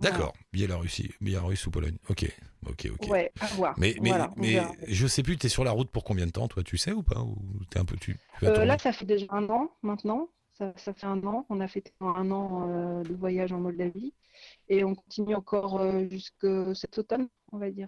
Voilà. 0.01 0.17
D'accord, 0.17 0.33
Biélorussie, 0.51 1.11
Biélorussie 1.21 1.67
ou 1.67 1.71
Pologne. 1.71 1.97
Ok, 2.09 2.25
ok, 2.67 2.87
ok. 2.93 3.09
Ouais, 3.09 3.31
à 3.39 3.45
voir. 3.47 3.75
Mais, 3.77 3.95
mais, 4.01 4.09
Voilà, 4.09 4.31
mais 4.35 4.59
je 4.87 5.05
sais 5.05 5.21
plus, 5.21 5.37
tu 5.37 5.45
es 5.45 5.49
sur 5.49 5.63
la 5.63 5.71
route 5.71 5.91
pour 5.91 6.03
combien 6.03 6.25
de 6.25 6.31
temps, 6.31 6.47
toi, 6.47 6.63
tu 6.63 6.77
sais 6.77 6.91
ou 6.91 7.03
pas 7.03 7.21
Ou 7.21 7.37
t'es 7.69 7.79
un 7.79 7.85
peu 7.85 7.95
tu, 7.97 8.19
Euh, 8.43 8.65
là, 8.65 8.77
ça 8.79 8.91
fait 8.91 9.05
déjà 9.05 9.27
un 9.29 9.47
an 9.49 9.71
maintenant. 9.83 10.29
Ça, 10.57 10.73
ça 10.75 10.93
fait 10.93 11.05
un 11.05 11.23
an. 11.23 11.45
On 11.49 11.59
a 11.59 11.67
fait 11.67 11.93
un 12.01 12.31
an 12.31 12.67
euh, 12.69 13.03
de 13.03 13.13
voyage 13.13 13.51
en 13.51 13.59
Moldavie. 13.59 14.13
Et 14.69 14.83
on 14.83 14.95
continue 14.95 15.35
encore 15.35 15.79
euh, 15.79 16.07
jusque 16.09 16.47
cet 16.75 16.97
automne, 16.97 17.27
on 17.51 17.57
va 17.57 17.69
dire. 17.69 17.87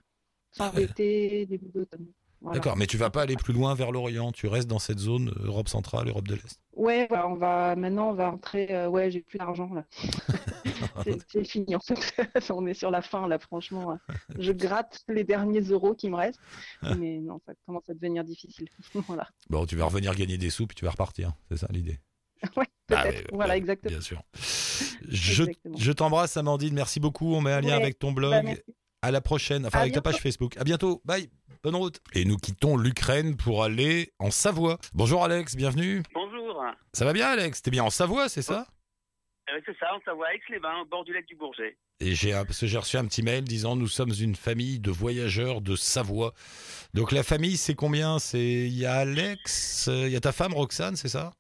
Fin 0.51 0.69
d'été, 0.73 1.45
début 1.47 1.69
d'automne. 1.69 2.07
Voilà. 2.43 2.59
D'accord, 2.59 2.75
mais 2.75 2.87
tu 2.87 2.97
vas 2.97 3.09
pas 3.09 3.21
aller 3.21 3.37
plus 3.37 3.53
loin 3.53 3.73
vers 3.73 3.91
l'Orient, 3.91 4.33
tu 4.33 4.47
restes 4.47 4.67
dans 4.67 4.77
cette 4.77 4.99
zone 4.99 5.29
euh, 5.39 5.45
Europe 5.47 5.69
centrale, 5.69 6.09
Europe 6.09 6.27
de 6.27 6.35
l'Est. 6.35 6.59
Ouais, 6.75 7.07
voilà, 7.07 7.29
on 7.29 7.35
va 7.35 7.75
maintenant 7.77 8.09
on 8.09 8.13
va 8.13 8.29
entrer. 8.31 8.67
euh, 8.69 8.89
ouais, 8.89 9.09
j'ai 9.11 9.21
plus 9.21 9.37
d'argent 9.37 9.69
là. 9.73 9.85
C'est 11.31 11.45
fini 11.45 11.73
en 11.75 11.79
fait. 11.79 11.95
on 12.51 12.67
est 12.67 12.73
sur 12.73 12.91
la 12.91 13.01
fin 13.01 13.27
là, 13.29 13.39
franchement. 13.39 13.97
Je 14.37 14.51
gratte 14.51 15.03
les 15.07 15.23
derniers 15.23 15.61
euros 15.61 15.93
qui 15.95 16.09
me 16.09 16.15
restent, 16.17 16.39
mais 16.97 17.19
non, 17.19 17.39
ça 17.45 17.53
commence 17.65 17.89
à 17.89 17.93
devenir 17.93 18.23
difficile. 18.25 18.67
voilà. 19.07 19.27
Bon, 19.49 19.65
tu 19.65 19.75
vas 19.77 19.85
revenir 19.85 20.13
gagner 20.13 20.37
des 20.37 20.49
sous 20.49 20.67
puis 20.67 20.75
tu 20.75 20.83
vas 20.83 20.91
repartir, 20.91 21.31
c'est 21.49 21.57
ça 21.57 21.67
l'idée 21.71 21.99
Ouais, 22.57 22.65
Ah, 22.93 23.05
voilà, 23.31 23.53
ouais, 23.53 23.57
exactement. 23.57 23.91
Bien 23.91 24.01
sûr. 24.01 24.21
Je, 25.07 25.91
t'embrasse, 25.91 26.35
Amandine, 26.37 26.73
merci 26.73 26.99
beaucoup. 26.99 27.33
On 27.33 27.41
met 27.41 27.51
un 27.53 27.61
lien 27.61 27.77
Ouais, 27.77 27.81
avec 27.83 27.99
ton 27.99 28.11
blog. 28.11 28.43
Bah. 28.45 28.73
À 29.01 29.11
la 29.11 29.19
prochaine, 29.19 29.65
enfin 29.65 29.79
À 29.79 29.81
avec 29.81 29.93
ta 29.93 30.01
page. 30.01 30.21
Facebook. 30.21 30.55
À 30.57 30.63
bientôt, 30.63 31.01
bye, 31.03 31.29
bonne 31.63 31.75
route. 31.75 32.01
Et 32.13 32.25
nous 32.25 32.35
quittons 32.35 32.75
l'Ukraine 32.75 33.37
pour 33.37 33.63
aller 33.63 34.11
en 34.19 34.31
Savoie. 34.31 34.77
Bonjour 34.93 35.23
Alex, 35.23 35.55
bienvenue. 35.55 36.03
Bonjour. 36.13 36.61
Ça 36.91 37.05
va 37.05 37.13
bien 37.13 37.29
Alex? 37.29 37.61
T'es 37.61 37.71
bien 37.71 37.85
en 37.85 37.89
Savoie, 37.89 38.27
c'est 38.27 38.41
ça? 38.41 38.67
Euh, 39.49 39.59
c'est 39.65 39.77
ça, 39.77 39.87
on 39.95 40.01
Savoie, 40.01 40.33
Aix-les-Bains, 40.33 40.81
au 40.81 40.85
bord 40.85 41.05
du 41.05 41.13
lac 41.13 41.25
du 41.25 41.35
Bourget. 41.35 41.77
Et 42.01 42.15
j'ai 42.15 42.35
reçu 42.35 42.97
un 42.97 43.05
petit 43.05 43.23
mail 43.23 43.45
disant 43.45 43.77
nous 43.77 43.87
sommes 43.87 44.11
une 44.19 44.35
famille 44.35 44.79
de 44.79 44.91
voyageurs 44.91 45.61
de 45.61 45.77
Savoie. 45.77 46.33
Donc 46.93 47.13
la 47.13 47.23
famille, 47.23 47.55
c'est 47.55 47.75
combien? 47.75 48.19
C'est 48.19 48.39
il 48.39 48.77
y 48.77 48.85
a 48.85 48.95
Alex, 48.95 49.87
euh, 49.87 50.07
il 50.07 50.11
y 50.11 50.17
a 50.17 50.21
ta 50.21 50.33
femme 50.33 50.53
Roxane, 50.53 50.97
c'est 50.97 51.07
ça? 51.07 51.31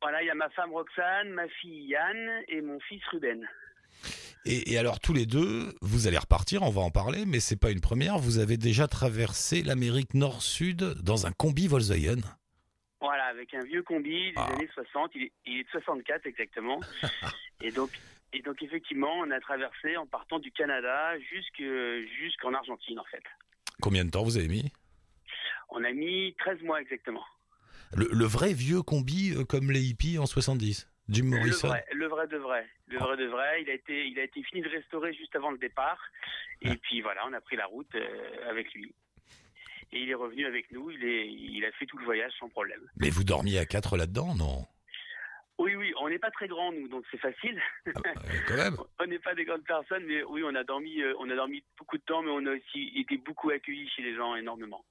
Voilà, 0.00 0.22
il 0.22 0.26
y 0.26 0.30
a 0.30 0.34
ma 0.34 0.48
femme 0.50 0.72
Roxane, 0.72 1.28
ma 1.34 1.46
fille 1.60 1.84
Yann 1.88 2.42
et 2.48 2.62
mon 2.62 2.80
fils 2.80 3.02
Ruben. 3.12 3.46
Et, 4.44 4.72
et 4.72 4.78
alors 4.78 5.00
tous 5.00 5.12
les 5.12 5.26
deux, 5.26 5.74
vous 5.82 6.06
allez 6.06 6.18
repartir, 6.18 6.62
on 6.62 6.70
va 6.70 6.80
en 6.80 6.90
parler, 6.90 7.24
mais 7.26 7.40
c'est 7.40 7.56
pas 7.60 7.70
une 7.70 7.80
première. 7.80 8.18
Vous 8.18 8.38
avez 8.38 8.56
déjà 8.56 8.88
traversé 8.88 9.62
l'Amérique 9.62 10.14
Nord-Sud 10.14 10.82
dans 11.02 11.26
un 11.26 11.32
combi 11.32 11.66
Volkswagen. 11.66 12.20
Voilà, 13.00 13.24
avec 13.26 13.54
un 13.54 13.64
vieux 13.64 13.82
combi 13.82 14.10
des 14.30 14.32
Ah. 14.36 14.46
années 14.52 14.68
60, 14.74 15.12
il 15.14 15.22
est, 15.24 15.32
il 15.46 15.60
est 15.60 15.64
de 15.64 15.68
64 15.70 16.26
exactement. 16.26 16.80
et 17.62 17.70
donc, 17.72 17.90
et 18.32 18.42
donc 18.42 18.62
effectivement, 18.62 19.12
on 19.20 19.30
a 19.30 19.40
traversé 19.40 19.96
en 19.96 20.06
partant 20.06 20.38
du 20.38 20.52
Canada 20.52 21.18
jusque- 21.18 21.62
jusqu'en 22.20 22.52
Argentine 22.54 22.98
en 22.98 23.04
fait. 23.04 23.22
Combien 23.80 24.04
de 24.04 24.10
temps 24.10 24.22
vous 24.22 24.36
avez 24.36 24.48
mis? 24.48 24.70
On 25.70 25.82
a 25.84 25.92
mis 25.92 26.34
13 26.40 26.60
mois 26.62 26.80
exactement. 26.82 27.24
le, 27.94 28.08
le 28.12 28.24
vrai 28.26 28.52
vieux 28.52 28.82
combi 28.82 29.32
euh, 29.34 29.44
comme 29.44 29.70
les 29.70 29.80
hippies 29.82 30.18
en 30.18 30.26
70 30.26 30.86
Jim 31.10 31.24
Le 31.24 31.38
Morrison. 31.38 31.68
vrai, 31.68 31.84
le 31.92 32.06
vrai 32.06 32.26
de 32.28 32.36
vrai, 32.36 32.66
le 32.88 32.98
vrai 32.98 33.16
de 33.16 33.26
vrai. 33.26 33.62
Il 33.62 33.70
a 33.70 33.74
été, 33.74 34.06
il 34.06 34.18
a 34.18 34.22
été 34.24 34.42
fini 34.44 34.62
de 34.62 34.68
restaurer 34.68 35.12
juste 35.12 35.34
avant 35.34 35.50
le 35.50 35.58
départ. 35.58 35.98
Et 36.62 36.76
puis 36.76 37.00
voilà, 37.00 37.22
on 37.28 37.32
a 37.32 37.40
pris 37.40 37.56
la 37.56 37.66
route 37.66 37.94
euh, 37.94 38.48
avec 38.50 38.72
lui. 38.74 38.94
Et 39.92 40.00
il 40.02 40.10
est 40.10 40.14
revenu 40.14 40.46
avec 40.46 40.70
nous. 40.70 40.90
Il 40.90 41.04
est, 41.04 41.26
il 41.26 41.64
a 41.64 41.72
fait 41.72 41.86
tout 41.86 41.98
le 41.98 42.04
voyage 42.04 42.32
sans 42.38 42.48
problème. 42.48 42.80
Mais 42.96 43.10
vous 43.10 43.24
dormiez 43.24 43.58
à 43.58 43.66
quatre 43.66 43.96
là-dedans, 43.96 44.34
non? 44.36 44.66
Oui, 45.58 45.74
oui, 45.76 45.92
on 46.00 46.08
n'est 46.08 46.18
pas 46.18 46.30
très 46.30 46.48
grands 46.48 46.72
nous, 46.72 46.88
donc 46.88 47.04
c'est 47.10 47.20
facile. 47.20 47.60
Ah 47.86 47.90
bah, 48.02 48.10
Quand 48.48 48.56
même. 48.56 48.76
On 48.98 49.06
n'est 49.06 49.18
pas 49.18 49.34
des 49.34 49.44
grandes 49.44 49.64
personnes, 49.64 50.04
mais 50.06 50.22
oui, 50.22 50.42
on 50.42 50.54
a 50.54 50.64
dormi, 50.64 51.02
euh, 51.02 51.12
on 51.18 51.28
a 51.28 51.36
dormi 51.36 51.62
beaucoup 51.78 51.98
de 51.98 52.02
temps, 52.02 52.22
mais 52.22 52.30
on 52.30 52.46
a 52.46 52.52
aussi 52.52 52.92
été 52.96 53.18
beaucoup 53.18 53.50
accueillis 53.50 53.88
chez 53.94 54.02
les 54.02 54.14
gens 54.14 54.36
énormément. 54.36 54.82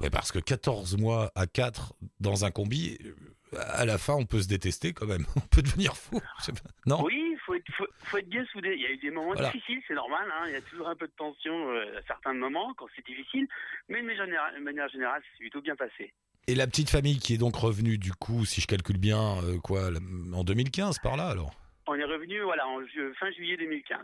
Ouais, 0.00 0.08
parce 0.08 0.32
que 0.32 0.38
14 0.38 0.96
mois 0.96 1.30
à 1.34 1.46
4 1.46 1.94
dans 2.20 2.46
un 2.46 2.50
combi, 2.50 2.96
euh, 3.04 3.14
à 3.56 3.84
la 3.84 3.98
fin, 3.98 4.14
on 4.14 4.24
peut 4.26 4.40
se 4.42 4.48
détester 4.48 4.92
quand 4.92 5.06
même. 5.06 5.24
On 5.36 5.40
peut 5.40 5.62
devenir 5.62 5.96
fou. 5.96 6.20
Non 6.86 7.02
Oui, 7.04 7.14
il 7.14 7.38
faut 7.46 7.54
être, 7.54 7.64
faut, 7.76 7.86
faut 8.04 8.18
être 8.18 8.28
bien 8.28 8.44
soudé. 8.52 8.74
Il 8.74 8.82
y 8.82 8.86
a 8.86 8.90
eu 8.90 8.96
des 8.98 9.10
moments 9.10 9.32
Voilà. 9.34 9.50
difficiles, 9.52 9.80
c'est 9.86 9.94
normal. 9.94 10.26
Hein. 10.32 10.44
Il 10.48 10.52
y 10.52 10.56
a 10.56 10.60
toujours 10.62 10.88
un 10.88 10.96
peu 10.96 11.06
de 11.06 11.12
tension 11.16 11.70
euh, 11.70 11.98
à 11.98 12.02
certains 12.06 12.34
moments 12.34 12.74
quand 12.76 12.86
c'est 12.96 13.06
difficile, 13.06 13.46
mais 13.88 14.02
de 14.02 14.06
manière, 14.62 14.88
générale, 14.88 15.22
c'est 15.32 15.38
plutôt 15.38 15.60
bien 15.62 15.76
passé. 15.76 16.12
Et 16.48 16.54
la 16.54 16.66
petite 16.66 16.90
famille 16.90 17.18
qui 17.18 17.34
est 17.34 17.38
donc 17.38 17.56
revenue, 17.56 17.98
du 17.98 18.12
coup, 18.12 18.44
si 18.44 18.60
je 18.60 18.66
calcule 18.66 18.98
bien, 18.98 19.38
euh, 19.44 19.58
quoi, 19.60 19.90
en 20.34 20.44
2015, 20.44 20.98
par 21.02 21.16
là 21.16 21.28
alors? 21.28 21.52
On 21.88 21.94
est 21.94 22.04
revenu, 22.04 22.40
voilà, 22.42 22.66
en 22.68 22.80
ju- 22.86 23.14
fin 23.18 23.30
juillet 23.32 23.56
2015. 23.56 23.98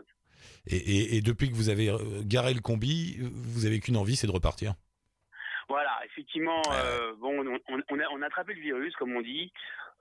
et, 0.67 0.75
et- 0.77 1.15
et 1.17 1.21
depuis 1.21 1.49
que 1.49 1.55
vous 1.55 1.69
avez 1.69 1.89
euh, 1.89 1.97
garé 2.23 2.53
le 2.53 2.59
combi, 2.61 3.17
vous 3.21 3.65
avez 3.65 3.79
qu'une 3.79 3.97
envie, 3.97 4.15
c'est 4.15 4.27
de 4.27 4.31
repartir? 4.31 4.73
Voilà, 5.69 5.91
effectivement, 6.05 6.61
euh, 6.71 7.13
bon, 7.19 7.45
on, 7.47 7.59
on- 7.73 7.81
on 7.89 7.99
a, 7.99 8.03
on 8.11 8.21
a 8.21 8.25
attrapé 8.27 8.53
le 8.53 8.61
virus, 8.61 8.95
comme 8.95 9.15
on 9.15 9.21
dit. 9.21 9.51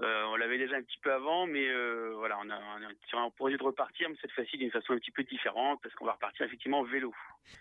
Euh, 0.02 0.24
on 0.32 0.36
l'avait 0.36 0.58
déjà 0.58 0.76
un 0.76 0.82
petit 0.82 0.98
peu 1.02 1.12
avant, 1.12 1.46
mais 1.46 1.68
euh, 1.68 2.14
voilà, 2.16 2.38
on 2.44 2.48
a, 2.50 2.56
on 2.56 2.82
a 2.84 2.88
sur 3.08 3.18
un 3.18 3.30
projet 3.30 3.56
de 3.56 3.62
repartir, 3.62 4.08
mais 4.08 4.16
cette 4.20 4.32
fois-ci 4.32 4.56
d'une 4.56 4.70
façon 4.70 4.94
un 4.94 4.98
petit 4.98 5.10
peu 5.12 5.22
différente, 5.22 5.78
parce 5.82 5.94
qu'on 5.94 6.06
va 6.06 6.12
repartir 6.12 6.46
effectivement 6.46 6.80
en 6.80 6.84
vélo. 6.84 7.14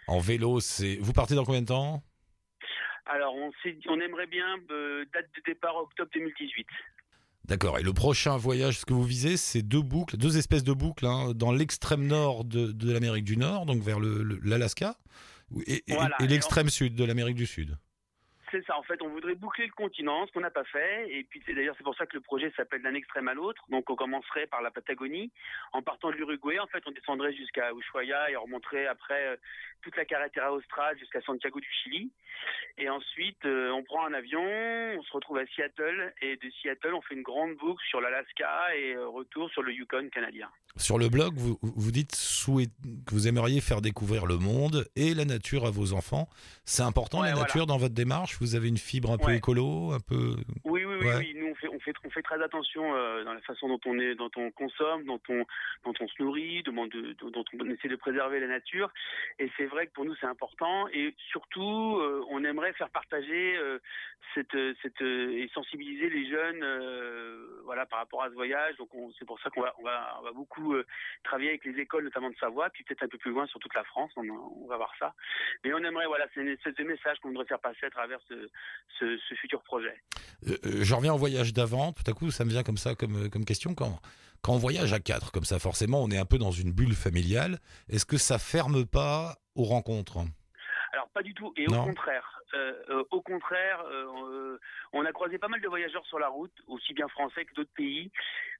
En 0.07 0.19
vélo, 0.19 0.59
c'est. 0.59 0.95
Vous 1.01 1.13
partez 1.13 1.35
dans 1.35 1.43
combien 1.45 1.61
de 1.61 1.67
temps? 1.67 2.01
Alors, 3.05 3.35
on, 3.35 3.51
on 3.89 3.99
aimerait 3.99 4.27
bien 4.27 4.57
date 5.13 5.27
de 5.35 5.41
départ 5.45 5.75
octobre 5.75 6.09
2018. 6.13 6.67
D'accord. 7.45 7.79
Et 7.79 7.83
le 7.83 7.93
prochain 7.93 8.37
voyage, 8.37 8.79
ce 8.79 8.85
que 8.85 8.93
vous 8.93 9.03
visez, 9.03 9.35
c'est 9.35 9.61
deux 9.63 9.81
boucles, 9.81 10.15
deux 10.15 10.37
espèces 10.37 10.63
de 10.63 10.73
boucles, 10.73 11.05
hein, 11.07 11.33
dans 11.35 11.51
l'extrême 11.51 12.05
nord 12.07 12.45
de, 12.45 12.71
de 12.71 12.93
l'Amérique 12.93 13.25
du 13.25 13.35
Nord, 13.37 13.65
donc 13.65 13.81
vers 13.81 13.99
l'Alaska, 13.99 14.95
et, 15.67 15.83
et- 15.91 15.95
Voilà. 15.95 16.15
et 16.21 16.27
l'extrême 16.27 16.69
sud 16.69 16.95
de 16.95 17.03
l'Amérique 17.03 17.35
du 17.35 17.45
Sud. 17.47 17.77
C'est 18.51 18.65
ça, 18.65 18.77
en 18.77 18.83
fait, 18.83 19.01
on 19.01 19.07
voudrait 19.07 19.35
boucler 19.35 19.65
le 19.65 19.71
continent, 19.71 20.27
ce 20.27 20.31
qu'on 20.33 20.41
n'a 20.41 20.51
pas 20.51 20.65
fait, 20.65 21.07
et 21.09 21.23
puis 21.23 21.41
c'est 21.45 21.53
d'ailleurs 21.53 21.75
c'est 21.77 21.83
pour 21.83 21.95
ça 21.95 22.05
que 22.05 22.15
le 22.15 22.21
projet 22.21 22.51
s'appelle 22.57 22.81
d'un 22.81 22.93
extrême 22.93 23.29
à 23.29 23.33
l'autre. 23.33 23.63
Donc 23.69 23.89
on 23.89 23.95
commencerait 23.95 24.47
par 24.47 24.61
la 24.61 24.71
Patagonie, 24.71 25.31
en 25.71 25.81
partant 25.81 26.09
de 26.09 26.15
l'Uruguay, 26.15 26.59
en 26.59 26.67
fait, 26.67 26.83
on 26.85 26.91
descendrait 26.91 27.33
jusqu'à 27.33 27.71
Ushuaia 27.71 28.29
et 28.29 28.35
on 28.37 28.43
remonterait 28.43 28.87
après 28.87 29.27
euh, 29.27 29.35
toute 29.81 29.95
la 29.95 30.05
carretera 30.05 30.51
australe 30.51 30.97
jusqu'à 30.99 31.21
Santiago 31.21 31.59
du 31.59 31.69
Chili. 31.83 32.11
Et 32.77 32.89
ensuite, 32.89 33.45
euh, 33.45 33.71
on 33.71 33.83
prend 33.83 34.05
un 34.05 34.13
avion, 34.13 34.41
on 34.43 35.03
se 35.03 35.13
retrouve 35.13 35.37
à 35.37 35.45
Seattle, 35.47 36.13
et 36.21 36.35
de 36.35 36.49
Seattle, 36.61 36.93
on 36.93 37.01
fait 37.01 37.15
une 37.15 37.21
grande 37.21 37.55
boucle 37.55 37.83
sur 37.89 38.01
l'Alaska 38.01 38.75
et 38.75 38.93
euh, 38.95 39.07
retour 39.07 39.49
sur 39.51 39.61
le 39.61 39.71
Yukon 39.73 40.09
canadien. 40.11 40.49
Sur 40.77 40.97
le 40.97 41.09
blog, 41.09 41.33
vous, 41.35 41.57
vous 41.61 41.91
dites 41.91 42.11
que 42.11 43.11
vous 43.11 43.27
aimeriez 43.27 43.59
faire 43.61 43.81
découvrir 43.81 44.25
le 44.25 44.37
monde 44.37 44.85
et 44.95 45.13
la 45.13 45.25
nature 45.25 45.65
à 45.65 45.71
vos 45.71 45.93
enfants. 45.93 46.29
C'est 46.65 46.81
important 46.83 47.21
Ouais, 47.21 47.27
la 47.27 47.33
voilà. 47.33 47.47
nature 47.47 47.65
dans 47.67 47.77
votre 47.77 47.93
démarche 47.93 48.39
Vous 48.41 48.55
avez 48.55 48.67
une 48.69 48.77
fibre 48.77 49.11
un 49.11 49.17
peu 49.17 49.33
écolo, 49.35 49.91
un 49.91 49.99
peu. 49.99 50.35
Oui, 50.65 50.83
oui, 50.83 50.95
oui, 50.99 51.05
Ouais. 51.07 51.15
oui. 51.19 51.35
Nous, 51.39 51.45
on 51.51 51.55
fait, 51.55 51.67
on 51.67 51.70
on 52.03 52.09
fait 52.09 52.21
très 52.21 52.41
attention 52.41 52.95
euh, 52.95 53.23
dans 53.23 53.33
la 53.33 53.41
façon 53.41 53.67
dont 53.67 53.79
on 54.35 54.51
consomme, 54.51 55.05
dont 55.05 55.19
on, 55.29 56.07
se 56.07 56.21
nourrit, 56.21 56.63
dont, 56.63 56.75
on 56.77 57.69
essaie 57.69 57.87
de 57.87 57.95
préserver 57.95 58.39
la 58.39 58.47
nature. 58.47 58.91
Et 59.39 59.49
c'est 59.57 59.65
vrai 59.65 59.87
que 59.87 59.93
pour 59.93 60.05
nous, 60.05 60.15
c'est 60.15 60.25
important. 60.25 60.87
Et 60.89 61.15
surtout, 61.29 61.97
euh, 61.99 62.25
on 62.29 62.43
aimerait 62.43 62.73
faire 62.73 62.89
partager 62.89 63.57
euh, 63.57 63.79
et 64.37 65.49
sensibiliser 65.53 66.09
les 66.09 66.29
jeunes, 66.29 66.63
voilà, 67.65 67.85
par 67.85 67.99
rapport 67.99 68.23
à 68.23 68.29
ce 68.29 68.33
voyage. 68.33 68.75
Donc, 68.77 68.93
on- 68.93 69.11
c'est 69.19 69.25
pour 69.25 69.39
ça 69.41 69.49
qu'on 69.49 69.61
va, 69.61 70.21
beaucoup 70.33 70.75
travailler 71.23 71.49
avec 71.49 71.65
les 71.65 71.79
écoles, 71.81 72.05
notamment 72.05 72.29
de 72.29 72.35
Savoie, 72.37 72.69
puis 72.69 72.83
peut-être 72.83 73.03
un 73.03 73.07
peu 73.07 73.17
plus 73.17 73.31
loin 73.31 73.45
sur 73.47 73.59
toute 73.59 73.73
la 73.75 73.83
France. 73.83 74.11
On, 74.15 74.67
va 74.67 74.77
voir 74.77 74.93
ça. 74.99 75.13
Mais 75.63 75.73
on 75.73 75.79
aimerait, 75.79 76.05
voilà, 76.07 76.27
c'est 76.33 76.43
de 76.43 76.83
message 76.83 77.19
qu'on 77.19 77.29
voudrait 77.29 77.45
faire 77.45 77.59
passer 77.59 77.85
à 77.85 77.89
travers 77.89 78.19
ce, 78.29 78.47
ce, 78.99 79.35
futur 79.35 79.61
projet. 79.63 79.95
Je 80.43 80.93
reviens 80.93 81.13
au 81.13 81.17
voyage 81.17 81.53
d'avant. 81.53 81.70
Tout 81.93 82.09
à 82.09 82.13
coup, 82.13 82.31
ça 82.31 82.45
me 82.45 82.49
vient 82.49 82.63
comme 82.63 82.77
ça, 82.77 82.95
comme, 82.95 83.25
euh, 83.25 83.29
comme 83.29 83.45
question. 83.45 83.73
Quand, 83.75 83.99
quand 84.41 84.53
on 84.53 84.57
voyage 84.57 84.93
à 84.93 84.99
quatre, 84.99 85.31
comme 85.31 85.45
ça, 85.45 85.59
forcément, 85.59 86.01
on 86.03 86.09
est 86.11 86.17
un 86.17 86.25
peu 86.25 86.37
dans 86.37 86.51
une 86.51 86.71
bulle 86.71 86.93
familiale. 86.95 87.59
Est-ce 87.89 88.05
que 88.05 88.17
ça 88.17 88.37
ferme 88.39 88.85
pas 88.85 89.35
aux 89.55 89.63
rencontres? 89.63 90.17
Alors 90.93 91.09
pas 91.09 91.23
du 91.23 91.33
tout, 91.33 91.53
et 91.57 91.65
Non. 91.67 91.83
au 91.83 91.85
contraire. 91.85 92.41
Euh, 92.53 92.73
euh, 92.89 93.03
au 93.11 93.21
contraire, 93.21 93.81
euh, 93.89 94.57
on 94.91 95.05
a 95.05 95.11
croisé 95.13 95.37
pas 95.37 95.47
mal 95.47 95.61
de 95.61 95.67
voyageurs 95.69 96.05
sur 96.05 96.19
la 96.19 96.27
route, 96.27 96.51
aussi 96.67 96.93
bien 96.93 97.07
français 97.07 97.45
que 97.45 97.53
d'autres 97.53 97.73
pays. 97.73 98.11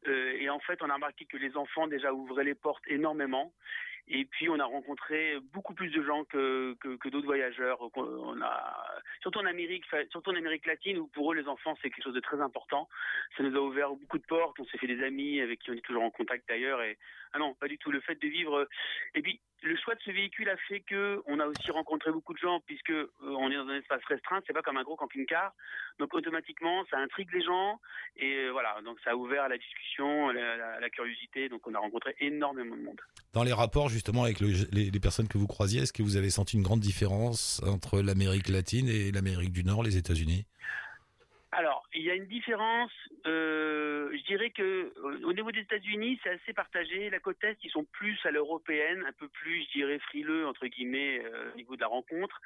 Et 0.06 0.50
en 0.50 0.60
fait, 0.60 0.82
on 0.82 0.90
a 0.90 0.94
remarqué 0.96 1.26
que 1.26 1.38
les 1.38 1.56
enfants 1.56 1.88
déjà 1.88 2.12
ouvraient 2.14 2.44
les 2.46 2.56
portes 2.56 2.84
énormément. 2.88 3.54
Et 4.08 4.26
puis, 4.26 4.50
on 4.50 4.60
a 4.60 4.66
rencontré 4.66 5.38
beaucoup 5.54 5.74
plus 5.74 5.90
de 5.90 6.04
gens 6.04 6.24
que, 6.26 6.76
que, 6.80 7.10
d'autres 7.10 7.26
voyageurs. 7.26 7.80
On 7.96 8.42
a, 8.42 8.86
surtout 9.22 9.40
en 9.40 9.46
Amérique, 9.46 9.86
surtout 10.10 10.32
en 10.32 10.36
Amérique 10.36 10.66
latine, 10.66 10.98
où 10.98 11.08
pour 11.08 11.32
eux, 11.32 11.36
les 11.36 11.48
enfants, 11.48 11.78
c'est 11.82 11.90
quelque 11.90 12.04
chose 12.04 12.14
de 12.14 12.20
très 12.20 12.42
important. 12.42 12.90
Ça 13.38 13.44
nous 13.44 13.56
a 13.56 13.62
ouvert 13.62 13.90
beaucoup 13.92 14.18
de 14.18 14.26
portes. 14.26 14.60
On 14.60 14.66
s'est 14.66 14.78
fait 14.78 14.88
des 14.88 15.04
amis 15.04 15.40
avec 15.40 15.60
qui 15.60 15.72
on 15.72 15.74
est 15.74 15.86
toujours 15.86 16.04
en 16.04 16.12
contact 16.12 16.48
d'ailleurs. 16.50 16.82
Et 16.82 16.98
ah 17.34 17.40
non, 17.40 17.54
pas 17.56 17.68
du 17.68 17.78
tout. 17.78 17.92
Le 17.92 18.02
fait 18.02 18.16
de 18.22 18.28
vivre. 18.28 18.68
Et 19.16 19.22
puis, 19.22 19.40
le 19.64 19.78
choix 19.78 19.94
de 19.96 20.02
ce 20.04 20.12
véhicule 20.12 20.50
a 20.50 20.58
fait 20.68 20.82
que 20.82 21.22
on 21.28 21.40
a 21.40 21.46
aussi 21.46 21.72
rencontré 21.72 22.12
beaucoup 22.12 22.34
de 22.34 22.40
gens, 22.40 22.60
puisque 22.66 22.90
euh, 22.90 23.08
on 23.22 23.52
est 23.52 23.56
dans 23.56 23.68
un 23.68 23.78
espace 23.78 24.04
restreint. 24.06 24.42
C'est 24.46 24.54
pas 24.54 24.62
comme 24.62 24.78
un 24.78 24.84
gros 24.84 24.96
camping-car. 24.96 25.54
Donc, 26.00 26.14
automatiquement, 26.14 26.84
ça 26.90 26.98
intrigue 26.98 27.30
les 27.34 27.44
gens. 27.44 27.80
Et 28.18 28.34
euh, 28.46 28.50
voilà. 28.52 28.82
Donc, 28.84 28.98
ça 29.04 29.12
a 29.12 29.16
ouvert 29.16 29.44
à 29.44 29.50
la 29.50 29.58
discussion, 29.58 30.30
à 30.30 30.34
la, 30.34 30.90
curiosité. 30.90 31.48
Donc, 31.48 31.66
on 31.68 31.74
a 31.76 31.80
rencontré 31.80 32.16
énormément 32.20 32.76
de 32.76 32.82
monde. 32.82 33.02
Dans 33.34 33.44
les 33.44 33.54
rapports, 33.54 33.90
justement, 33.90 34.24
avec 34.24 34.40
le- 34.40 34.68
les 34.72 35.00
personnes 35.00 35.28
que 35.28 35.38
vous 35.38 35.48
croisiez, 35.48 35.82
est-ce 35.82 35.94
que 35.94 36.04
vous 36.04 36.18
avez 36.18 36.30
senti 36.30 36.58
une 36.58 36.64
grande 36.64 36.80
différence 36.82 37.62
entre 37.66 38.02
l'Amérique 38.02 38.50
latine 38.50 38.90
et 38.90 39.12
l'Amérique 39.12 39.52
du 39.54 39.64
Nord, 39.64 39.84
les 39.84 39.98
États-Unis? 39.98 40.46
Alors, 41.54 41.84
il 41.94 42.02
y 42.02 42.10
a 42.10 42.16
une 42.16 42.28
différence. 42.28 42.92
euh, 43.26 44.10
je 44.14 44.24
dirais 44.24 44.52
que 44.52 44.94
euh, 44.96 45.20
au 45.24 45.34
niveau 45.34 45.52
des 45.52 45.60
États-Unis, 45.60 46.20
c'est 46.24 46.30
assez 46.30 46.54
partagé. 46.54 47.10
La 47.10 47.20
côte 47.20 47.44
est, 47.44 47.58
ils 47.64 47.70
sont 47.70 47.84
plus 47.84 48.18
à 48.26 48.32
l'européenne, 48.32 49.04
un 49.06 49.12
peu 49.12 49.28
plus, 49.28 49.64
je 49.64 49.72
dirais, 49.80 50.00
frileux 50.00 50.48
entre 50.48 50.68
guillemets 50.68 51.22
euh, 51.26 51.52
au 51.52 51.56
niveau 51.58 51.76
de 51.76 51.82
la 51.82 51.88
rencontre. 51.88 52.40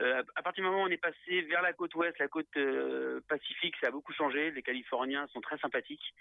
Euh, 0.00 0.22
à 0.36 0.42
partir 0.42 0.62
du 0.62 0.70
moment 0.70 0.82
où 0.82 0.86
on 0.86 0.90
est 0.90 0.96
passé 0.96 1.40
vers 1.42 1.62
la 1.62 1.72
côte 1.72 1.94
ouest, 1.94 2.18
la 2.18 2.28
côte 2.28 2.56
euh, 2.56 3.20
pacifique, 3.28 3.74
ça 3.80 3.88
a 3.88 3.90
beaucoup 3.90 4.12
changé. 4.12 4.50
Les 4.50 4.62
Californiens 4.62 5.26
sont 5.28 5.40
très 5.40 5.58
sympathiques. 5.58 6.14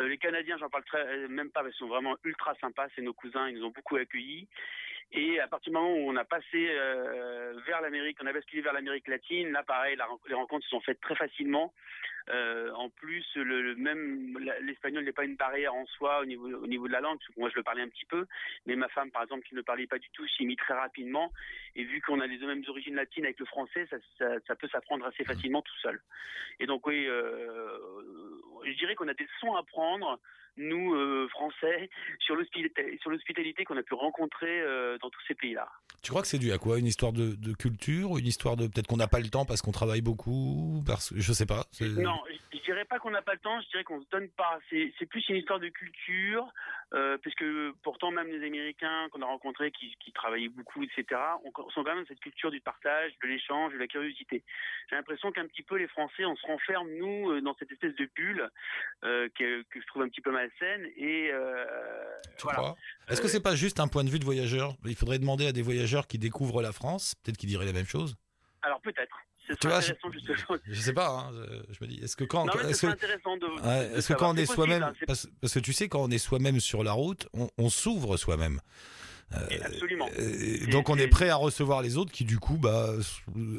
Euh, 0.00 0.08
les 0.08 0.18
Canadiens, 0.18 0.58
j'en 0.58 0.68
parle 0.68 0.84
très, 0.84 1.28
même 1.28 1.50
pas, 1.50 1.62
parce 1.62 1.72
qu'ils 1.74 1.86
sont 1.86 1.92
vraiment 1.92 2.16
ultra 2.24 2.54
sympas. 2.60 2.88
C'est 2.94 3.02
nos 3.02 3.12
cousins, 3.12 3.48
ils 3.48 3.56
nous 3.56 3.64
ont 3.64 3.70
beaucoup 3.70 3.96
accueillis. 3.96 4.48
Et 5.12 5.40
à 5.40 5.46
partir 5.46 5.70
du 5.70 5.78
moment 5.78 5.92
où 5.92 6.10
on 6.10 6.16
a 6.16 6.24
passé 6.24 6.68
euh, 6.70 7.52
vers 7.66 7.82
l'Amérique, 7.82 8.18
on 8.22 8.26
a 8.26 8.32
basculé 8.32 8.62
vers 8.62 8.72
l'Amérique 8.72 9.08
latine, 9.08 9.50
là 9.50 9.62
pareil, 9.62 9.96
les 10.26 10.34
rencontres 10.34 10.64
se 10.64 10.70
sont 10.70 10.80
faites 10.80 11.00
très 11.00 11.14
facilement. 11.14 11.72
Euh, 12.30 12.72
en 12.74 12.88
plus, 12.90 13.24
le, 13.34 13.62
le 13.62 13.74
même 13.74 14.38
l'espagnol 14.62 15.04
n'est 15.04 15.12
pas 15.12 15.24
une 15.24 15.36
barrière 15.36 15.74
en 15.74 15.86
soi 15.86 16.20
au 16.20 16.24
niveau 16.24 16.48
au 16.48 16.66
niveau 16.66 16.86
de 16.86 16.92
la 16.92 17.00
langue. 17.00 17.18
parce 17.18 17.34
que 17.34 17.40
Moi, 17.40 17.50
je 17.50 17.56
le 17.56 17.62
parlais 17.62 17.82
un 17.82 17.88
petit 17.88 18.04
peu, 18.06 18.26
mais 18.66 18.76
ma 18.76 18.88
femme, 18.88 19.10
par 19.10 19.22
exemple, 19.22 19.46
qui 19.46 19.54
ne 19.54 19.62
parlait 19.62 19.86
pas 19.86 19.98
du 19.98 20.08
tout, 20.10 20.26
s'y 20.28 20.46
mit 20.46 20.56
très 20.56 20.74
rapidement. 20.74 21.32
Et 21.74 21.84
vu 21.84 22.00
qu'on 22.00 22.20
a 22.20 22.26
les 22.26 22.38
mêmes 22.38 22.64
origines 22.68 22.94
latines 22.94 23.24
avec 23.24 23.38
le 23.38 23.46
français, 23.46 23.86
ça, 23.90 23.96
ça, 24.18 24.26
ça 24.46 24.54
peut 24.54 24.68
s'apprendre 24.68 25.06
assez 25.06 25.24
facilement 25.24 25.62
tout 25.62 25.76
seul. 25.82 26.00
Et 26.60 26.66
donc 26.66 26.86
oui, 26.86 27.06
euh, 27.06 27.78
je 28.64 28.72
dirais 28.78 28.94
qu'on 28.94 29.08
a 29.08 29.14
des 29.14 29.24
leçons 29.24 29.54
à 29.54 29.62
prendre 29.62 30.18
nous 30.58 30.94
euh, 30.94 31.28
français 31.30 31.88
sur 32.20 32.36
l'hospitalité 32.36 32.98
sur 33.00 33.10
l'hospitalité 33.10 33.64
qu'on 33.64 33.76
a 33.78 33.82
pu 33.82 33.94
rencontrer 33.94 34.60
euh, 34.60 34.98
dans 34.98 35.08
tous 35.08 35.20
ces 35.26 35.34
pays-là. 35.34 35.66
Tu 36.02 36.10
crois 36.10 36.20
que 36.20 36.28
c'est 36.28 36.38
dû 36.38 36.52
à 36.52 36.58
quoi? 36.58 36.78
Une 36.78 36.86
histoire 36.86 37.12
de, 37.12 37.34
de 37.34 37.52
culture? 37.54 38.18
Une 38.18 38.26
histoire 38.26 38.56
de 38.56 38.66
peut-être 38.66 38.86
qu'on 38.86 38.96
n'a 38.96 39.06
pas 39.08 39.20
le 39.20 39.28
temps 39.28 39.46
parce 39.46 39.62
qu'on 39.62 39.72
travaille 39.72 40.02
beaucoup? 40.02 40.82
Parce 40.86 41.10
que 41.10 41.20
je 41.20 41.32
sais 41.32 41.46
pas. 41.46 41.64
Non, 41.80 42.11
je, 42.28 42.56
je 42.58 42.62
dirais 42.62 42.84
pas 42.84 42.98
qu'on 42.98 43.10
n'a 43.10 43.22
pas 43.22 43.34
le 43.34 43.38
temps, 43.38 43.60
je 43.60 43.68
dirais 43.68 43.84
qu'on 43.84 44.00
se 44.00 44.08
donne 44.10 44.28
pas. 44.30 44.58
C'est 44.70 44.92
c'est 44.98 45.06
plus 45.06 45.26
une 45.28 45.36
histoire 45.36 45.60
de 45.60 45.68
culture, 45.68 46.46
euh, 46.94 47.18
puisque 47.18 47.44
pourtant 47.82 48.10
même 48.10 48.28
les 48.28 48.46
Américains 48.46 49.08
qu'on 49.10 49.22
a 49.22 49.26
rencontrés, 49.26 49.70
qui, 49.70 49.94
qui 50.00 50.12
travaillaient 50.12 50.48
beaucoup, 50.48 50.82
etc., 50.82 51.20
ont, 51.44 51.52
sont 51.70 51.84
quand 51.84 51.94
même 51.94 52.00
dans 52.00 52.08
cette 52.08 52.20
culture 52.20 52.50
du 52.50 52.60
partage, 52.60 53.12
de 53.22 53.28
l'échange, 53.28 53.72
de 53.72 53.78
la 53.78 53.86
curiosité. 53.86 54.44
J'ai 54.88 54.96
l'impression 54.96 55.32
qu'un 55.32 55.46
petit 55.46 55.62
peu 55.62 55.76
les 55.76 55.88
Français, 55.88 56.24
on 56.24 56.36
se 56.36 56.46
renferme 56.46 56.88
nous 56.98 57.30
euh, 57.30 57.40
dans 57.40 57.54
cette 57.58 57.70
espèce 57.72 57.94
de 57.96 58.08
bulle 58.14 58.50
euh, 59.04 59.28
que, 59.38 59.62
que 59.62 59.80
je 59.80 59.86
trouve 59.86 60.02
un 60.02 60.08
petit 60.08 60.20
peu 60.20 60.30
malsaine 60.30 60.88
et 60.96 61.30
euh, 61.32 61.64
voilà. 62.42 62.74
Est-ce 63.08 63.20
que 63.20 63.28
c'est 63.28 63.42
pas 63.42 63.54
juste 63.54 63.80
un 63.80 63.88
point 63.88 64.04
de 64.04 64.10
vue 64.10 64.18
de 64.18 64.24
voyageur 64.24 64.74
Il 64.84 64.96
faudrait 64.96 65.18
demander 65.18 65.46
à 65.46 65.52
des 65.52 65.62
voyageurs 65.62 66.06
qui 66.06 66.18
découvrent 66.18 66.62
la 66.62 66.72
France, 66.72 67.14
peut-être 67.22 67.36
qu'ils 67.36 67.48
diraient 67.48 67.66
la 67.66 67.72
même 67.72 67.86
chose? 67.86 68.16
Alors 68.62 68.80
peut-être. 68.80 69.16
Ce 69.60 69.68
vois, 69.68 69.80
je- 69.80 69.92
intéressant 69.92 70.12
justement. 70.12 70.58
Je 70.66 70.80
sais 70.80 70.92
pas, 70.92 71.08
hein, 71.08 71.32
je, 71.34 71.74
je 71.74 71.84
me 71.84 71.86
dis, 71.90 71.98
est-ce 72.02 72.16
que 72.16 72.24
quand, 72.24 72.46
est-ce 72.68 72.82
que, 72.82 72.86
intéressant 72.88 73.36
de. 73.36 73.46
ouais, 73.46 73.88
de 73.88 73.94
est-ce 73.94 73.94
que 73.96 74.00
savoir. 74.02 74.18
quand 74.18 74.34
on 74.34 74.36
est 74.36 74.46
soi-même, 74.46 74.82
hein, 74.82 74.92
parce, 75.06 75.28
parce 75.40 75.54
que 75.54 75.58
tu 75.60 75.72
sais, 75.72 75.88
quand 75.88 76.02
on 76.02 76.10
est 76.10 76.18
soi-même 76.18 76.60
sur 76.60 76.82
la 76.84 76.92
route, 76.92 77.28
on, 77.34 77.48
on 77.58 77.68
s'ouvre 77.70 78.16
soi-même. 78.16 78.60
Absolument. 79.64 80.08
Euh, 80.18 80.66
donc 80.70 80.88
on 80.88 80.96
est 80.96 81.08
prêt 81.08 81.28
à 81.28 81.36
recevoir 81.36 81.82
les 81.82 81.96
autres 81.96 82.12
qui 82.12 82.24
du 82.24 82.38
coup 82.38 82.56
bah, 82.58 82.90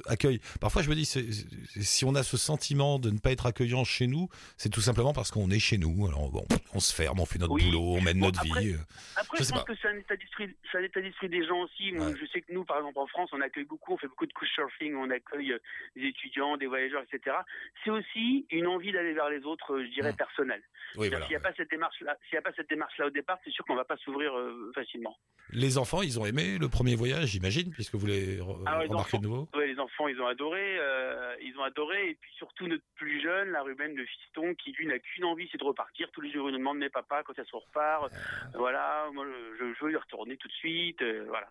accueillent. 0.05 0.39
Parfois 0.61 0.81
je 0.81 0.89
me 0.89 0.95
dis 0.95 1.05
c'est- 1.05 1.31
c'est- 1.31 1.81
si 1.81 2.05
on 2.05 2.15
a 2.15 2.23
ce 2.23 2.37
sentiment 2.37 2.99
de 2.99 3.09
ne 3.09 3.19
pas 3.19 3.31
être 3.31 3.45
accueillant 3.45 3.83
chez 3.83 4.07
nous, 4.07 4.29
c'est 4.57 4.69
tout 4.69 4.81
simplement 4.81 5.13
parce 5.13 5.31
qu'on 5.31 5.49
est 5.49 5.59
chez 5.59 5.77
nous. 5.77 6.07
Alors 6.07 6.29
bon, 6.31 6.45
on 6.73 6.79
se 6.79 6.93
ferme, 6.93 7.19
on 7.19 7.25
fait 7.25 7.39
notre 7.39 7.53
Oui. 7.53 7.65
boulot, 7.65 7.81
on 7.97 8.01
mène 8.01 8.19
Bon, 8.19 8.27
notre 8.27 8.41
après- 8.41 8.61
vie. 8.61 8.75
Après, 9.15 9.37
Je 9.43 9.49
pense 9.49 9.51
pas. 9.51 9.63
que 9.63 9.73
c'est 9.81 9.87
un 9.87 9.97
état 9.97 10.15
d'esprit, 10.15 10.49
c'est 10.71 10.77
un 10.77 10.83
état 10.83 11.01
d'esprit 11.01 11.29
des 11.29 11.45
gens 11.45 11.61
aussi. 11.61 11.91
Moi, 11.91 12.07
Ouais. 12.07 12.13
Je 12.19 12.25
sais 12.27 12.41
que 12.41 12.51
nous, 12.53 12.63
par 12.65 12.77
exemple, 12.77 12.99
en 12.99 13.07
France, 13.07 13.29
on 13.33 13.41
accueille 13.41 13.63
beaucoup, 13.65 13.93
on 13.93 13.97
fait 13.97 14.07
beaucoup 14.07 14.25
de 14.25 14.33
couchsurfing, 14.33 14.95
on 14.95 15.09
accueille 15.09 15.53
euh, 15.53 15.59
des 15.95 16.07
étudiants, 16.07 16.57
des 16.57 16.67
voyageurs, 16.67 17.01
etc. 17.03 17.35
C'est 17.83 17.89
aussi 17.91 18.45
une 18.51 18.67
envie 18.67 18.91
d'aller 18.91 19.13
vers 19.13 19.29
les 19.29 19.43
autres, 19.45 19.73
euh, 19.73 19.85
je 19.85 19.93
dirais, 19.93 20.11
Mm. 20.11 20.15
personnelle. 20.17 20.61
Oui, 20.97 21.09
voilà. 21.09 21.25
S'il 21.25 21.31
n'y 21.31 21.37
a 21.37 21.39
pas 21.39 21.53
cette 21.55 21.69
démarche-là, 21.69 22.17
s'il 22.27 22.35
y 22.35 22.37
a 22.37 22.41
pas 22.41 22.51
cette 22.55 22.69
démarche-là 22.69 23.07
au 23.07 23.09
départ, 23.09 23.39
c'est 23.43 23.51
sûr 23.51 23.65
qu'on 23.65 23.75
va 23.75 23.85
pas 23.85 23.97
s'ouvrir 23.97 24.37
euh, 24.37 24.71
facilement. 24.75 25.17
Les 25.51 25.62
enfants, 25.77 26.01
ils 26.01 26.19
ont 26.19 26.25
aimé 26.25 26.57
le 26.59 26.69
premier 26.69 26.95
voyage, 26.95 27.29
j'imagine, 27.29 27.71
puisque 27.71 27.95
vous 27.95 28.05
les 28.05 28.37
re- 28.39 28.61
Ah 28.65 28.77
ouais, 28.77 28.83
les 28.85 28.89
remarquez 28.89 29.17
de 29.17 29.23
nouveau. 29.23 29.47
Ouais, 29.55 29.67
les 29.67 29.79
enfants, 29.79 30.07
ils 30.07 30.19
ont 30.21 30.27
adoré, 30.27 30.77
euh, 30.79 31.35
ils 31.41 31.57
ont 31.57 31.63
adoré, 31.63 32.09
et 32.09 32.15
puis 32.15 32.31
surtout 32.37 32.67
notre 32.67 32.83
plus 32.95 33.21
jeune, 33.21 33.49
la 33.49 33.61
Ruben, 33.63 33.95
le 33.95 34.05
fiston, 34.05 34.53
qui 34.55 34.71
lui 34.73 34.87
n'a 34.87 34.99
qu'une 34.99 35.25
envie, 35.25 35.47
c'est 35.51 35.57
de 35.57 35.63
repartir. 35.63 36.09
Tous 36.11 36.21
les 36.21 36.31
jours, 36.31 36.49
il 36.49 36.53
nous 36.53 36.59
demande, 36.59 36.77
mais 36.77 36.89
papa, 36.89 37.23
quand 37.23 37.37
est-ce 37.39 37.51
qu'on 37.51 37.59
repart? 37.59 38.11
Voilà, 38.55 39.09
moi, 39.13 39.25
je, 39.59 39.73
je 39.79 39.85
veux 39.85 39.91
y 39.91 39.95
retourner 39.95 40.37
tout 40.37 40.47
de 40.47 40.53
suite, 40.53 41.01
euh, 41.01 41.25
voilà. 41.27 41.49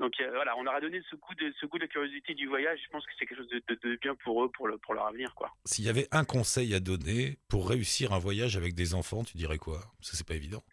Donc 0.00 0.12
euh, 0.20 0.28
voilà, 0.34 0.56
on 0.56 0.64
leur 0.64 0.74
a 0.74 0.80
donné 0.80 1.00
ce 1.08 1.14
goût 1.14 1.34
de 1.36 1.52
ce 1.60 1.66
goût 1.66 1.78
de 1.78 1.86
curiosité 1.86 2.34
du 2.34 2.48
voyage. 2.48 2.80
Je 2.84 2.88
pense 2.90 3.06
que 3.06 3.12
c'est 3.18 3.26
quelque 3.26 3.38
chose 3.38 3.48
de, 3.48 3.62
de- 3.68 3.78
de 3.90 3.96
bien 3.96 4.16
pour 4.16 4.44
eux, 4.44 4.50
pour 4.50 4.66
le 4.66 4.76
pour 4.78 4.92
leur 4.94 5.06
avenir, 5.06 5.34
quoi. 5.36 5.50
S'il 5.64 5.84
y 5.84 5.88
avait 5.88 6.08
un 6.10 6.24
conseil 6.24 6.74
à 6.74 6.80
donner 6.80 7.38
pour 7.48 7.68
réussir 7.68 8.12
un 8.12 8.18
voyage 8.18 8.56
avec 8.56 8.74
des 8.74 8.94
enfants, 8.94 9.22
tu 9.22 9.36
dirais 9.36 9.58
quoi? 9.58 9.78
Parce 9.98 10.10
que 10.10 10.16
c'est 10.16 10.26
pas 10.26 10.34
évident. 10.34 10.64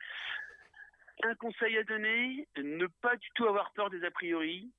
Un 1.24 1.36
conseil 1.36 1.78
à 1.78 1.84
donner 1.84 2.48
ne 2.58 2.88
pas 3.02 3.16
du 3.16 3.30
tout 3.36 3.46
avoir 3.46 3.72
peur 3.74 3.90
des 3.90 4.04
a 4.04 4.12
priori, 4.12 4.72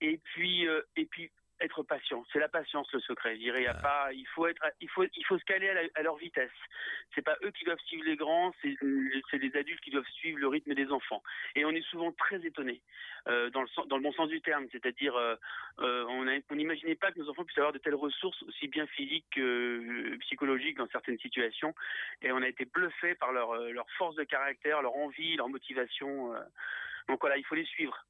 et 0.00 0.18
puis 0.18 0.66
euh, 0.66 0.82
et 0.96 1.06
puis 1.06 1.30
être 1.64 1.82
patient. 1.82 2.24
C'est 2.32 2.38
la 2.38 2.48
patience 2.48 2.90
le 2.92 3.00
secret. 3.00 3.34
Je 3.34 3.40
dirais, 3.40 3.60
il 3.62 3.64
y 3.64 3.68
a 3.68 3.76
Ah. 3.78 3.82
pas, 3.82 4.12
il 4.12 4.26
faut 4.28 4.46
être, 4.46 4.62
il 4.80 4.88
faut, 4.88 5.04
il 5.04 5.24
faut 5.26 5.38
se 5.38 5.44
caler 5.44 5.68
à, 5.70 5.74
la- 5.74 5.88
à 5.94 6.02
leur 6.02 6.16
vitesse. 6.16 6.50
C'est 7.14 7.22
pas 7.22 7.36
eux 7.42 7.50
qui 7.50 7.64
doivent 7.64 7.80
suivre 7.86 8.04
les 8.04 8.16
grands, 8.16 8.52
c'est 8.62 8.76
les 9.38 9.56
adultes 9.56 9.80
qui 9.80 9.90
doivent 9.90 10.06
suivre 10.08 10.38
le 10.38 10.48
rythme 10.48 10.74
des 10.74 10.90
enfants. 10.92 11.22
Et 11.54 11.64
on 11.64 11.70
est 11.70 11.86
souvent 11.90 12.12
très 12.12 12.44
étonnés, 12.44 12.82
euh, 13.28 13.50
dans 13.50 13.62
le 13.62 13.68
sens- 13.68 13.88
dans 13.88 13.96
le 13.96 14.02
bon 14.02 14.12
sens 14.12 14.28
du 14.28 14.40
terme. 14.40 14.66
C'est-à-dire, 14.72 15.14
euh, 15.16 15.36
euh, 15.80 16.04
on 16.08 16.54
n'imaginait 16.54 16.94
pas 16.94 17.10
que 17.12 17.18
nos 17.18 17.28
enfants 17.30 17.44
puissent 17.44 17.58
avoir 17.58 17.72
de 17.72 17.78
telles 17.78 17.94
ressources, 17.94 18.42
aussi 18.44 18.68
bien 18.68 18.86
physiques 18.86 19.26
que 19.32 20.16
psychologiques 20.20 20.76
dans 20.76 20.88
certaines 20.88 21.18
situations. 21.18 21.74
Et 22.22 22.32
on 22.32 22.42
a 22.42 22.48
été 22.48 22.64
bluffés 22.64 23.14
par 23.14 23.32
leur, 23.32 23.54
leur 23.70 23.88
force 23.98 24.14
de 24.16 24.24
caractère, 24.24 24.82
leur 24.82 24.94
envie, 24.96 25.36
leur 25.36 25.48
motivation. 25.48 26.34
Donc 27.08 27.20
voilà, 27.20 27.36
il 27.36 27.44
faut 27.44 27.54
les 27.54 27.64
suivre. 27.66 28.04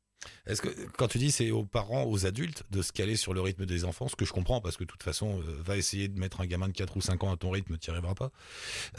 Est-ce 0.47 0.63
que 0.63 0.69
quand 0.97 1.09
tu 1.09 1.19
dis 1.19 1.31
c'est 1.31 1.51
aux 1.51 1.65
parents, 1.65 2.05
aux 2.05 2.27
adultes 2.27 2.65
de 2.71 2.83
se 2.83 2.93
caler 2.93 3.17
sur 3.17 3.35
le 3.35 3.41
rythme 3.41 3.67
des 3.67 3.85
enfants, 3.85 4.09
ce 4.09 4.17
que 4.17 4.25
je 4.25 4.33
comprends 4.33 4.61
parce 4.61 4.77
que 4.77 4.85
de 4.85 4.89
toute 4.89 5.03
façon, 5.03 5.41
euh, 5.41 5.63
va 5.63 5.77
essayer 5.77 6.09
de 6.09 6.19
mettre 6.19 6.41
un 6.41 6.47
gamin 6.47 6.69
de 6.69 6.73
4 6.73 6.97
ou 6.97 7.01
5 7.01 7.25
ans 7.25 7.33
à 7.33 7.37
ton 7.37 7.51
rythme, 7.51 7.79
tu 7.79 7.91
n'y 7.91 7.97
arriveras 7.97 8.15
pas. 8.15 8.31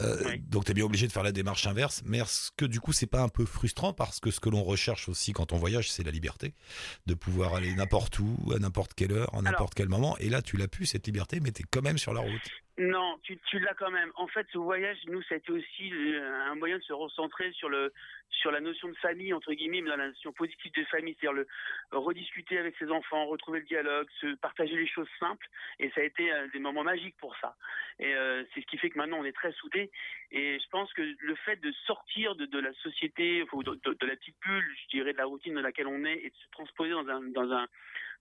Euh, 0.00 0.16
Oui. 0.26 0.40
Donc 0.48 0.64
tu 0.64 0.72
es 0.72 0.74
bien 0.74 0.84
obligé 0.84 1.06
de 1.06 1.12
faire 1.12 1.22
la 1.22 1.32
démarche 1.32 1.66
inverse. 1.66 2.02
Mais 2.04 2.18
est-ce 2.18 2.50
que 2.56 2.64
du 2.64 2.80
coup, 2.80 2.92
c'est 2.92 3.06
pas 3.06 3.20
un 3.20 3.28
peu 3.28 3.44
frustrant 3.44 3.92
parce 3.92 4.20
que 4.20 4.30
ce 4.30 4.40
que 4.40 4.48
l'on 4.48 4.62
recherche 4.62 5.08
aussi 5.08 5.32
quand 5.32 5.52
on 5.52 5.56
voyage, 5.56 5.90
c'est 5.90 6.02
la 6.02 6.10
liberté 6.10 6.54
de 7.06 7.14
pouvoir 7.14 7.54
aller 7.54 7.74
n'importe 7.74 8.18
où, 8.18 8.36
à 8.54 8.58
n'importe 8.58 8.94
quelle 8.94 9.12
heure, 9.12 9.34
à 9.34 9.42
n'importe 9.42 9.74
quel 9.74 9.88
moment. 9.88 10.16
Et 10.18 10.28
là, 10.28 10.42
tu 10.42 10.56
l'as 10.56 10.68
pu 10.68 10.86
cette 10.86 11.06
liberté, 11.06 11.40
mais 11.40 11.52
tu 11.52 11.62
es 11.62 11.64
quand 11.70 11.82
même 11.82 11.98
sur 11.98 12.12
la 12.12 12.20
route. 12.20 12.50
Non, 12.78 13.18
tu, 13.22 13.38
tu 13.48 13.58
l'as 13.58 13.72
quand 13.72 13.90
même. 13.90 14.10
En 14.16 14.26
fait, 14.26 14.46
ce 14.52 14.58
voyage, 14.58 14.98
nous, 15.08 15.22
été 15.30 15.50
aussi 15.50 15.92
euh, 15.92 16.50
un 16.50 16.56
moyen 16.56 16.76
de 16.76 16.82
se 16.82 16.92
recentrer 16.92 17.50
sur 17.52 17.70
le 17.70 17.92
sur 18.30 18.50
la 18.50 18.60
notion 18.60 18.88
de 18.88 18.96
famille 18.96 19.32
entre 19.32 19.52
guillemets, 19.54 19.80
mais 19.80 19.90
dans 19.90 19.96
la 19.96 20.08
notion 20.08 20.32
positive 20.32 20.72
de 20.76 20.84
famille, 20.84 21.16
c'est-à-dire 21.20 21.32
le 21.32 21.46
rediscuter 21.98 22.58
avec 22.58 22.76
ses 22.78 22.90
enfants, 22.90 23.26
retrouver 23.26 23.60
le 23.60 23.66
dialogue, 23.66 24.06
se 24.20 24.34
partager 24.36 24.76
les 24.76 24.86
choses 24.86 25.08
simples. 25.18 25.46
Et 25.78 25.90
ça 25.90 26.00
a 26.00 26.04
été 26.04 26.30
euh, 26.32 26.46
des 26.52 26.58
moments 26.58 26.84
magiques 26.84 27.16
pour 27.18 27.34
ça. 27.40 27.56
Et 27.98 28.14
euh, 28.14 28.44
c'est 28.54 28.60
ce 28.60 28.66
qui 28.66 28.78
fait 28.78 28.90
que 28.90 28.98
maintenant 28.98 29.18
on 29.18 29.24
est 29.24 29.32
très 29.32 29.52
soudés. 29.52 29.90
Et 30.32 30.58
je 30.60 30.68
pense 30.70 30.92
que 30.92 31.02
le 31.02 31.34
fait 31.44 31.56
de 31.56 31.72
sortir 31.86 32.34
de, 32.36 32.46
de 32.46 32.58
la 32.58 32.72
société, 32.74 33.40
de, 33.44 33.74
de- 33.84 33.96
de 33.98 34.06
la 34.06 34.16
petite 34.16 34.36
bulle, 34.44 34.64
je 34.84 34.96
dirais, 34.96 35.12
de 35.12 35.18
la 35.18 35.24
routine 35.26 35.54
dans 35.54 35.62
laquelle 35.62 35.86
on 35.86 36.04
est, 36.04 36.18
et 36.18 36.30
de 36.30 36.34
se 36.36 36.50
transposer 36.52 36.90
dans 36.90 37.08
un 37.08 37.20
dans 37.22 37.50
un 37.52 37.66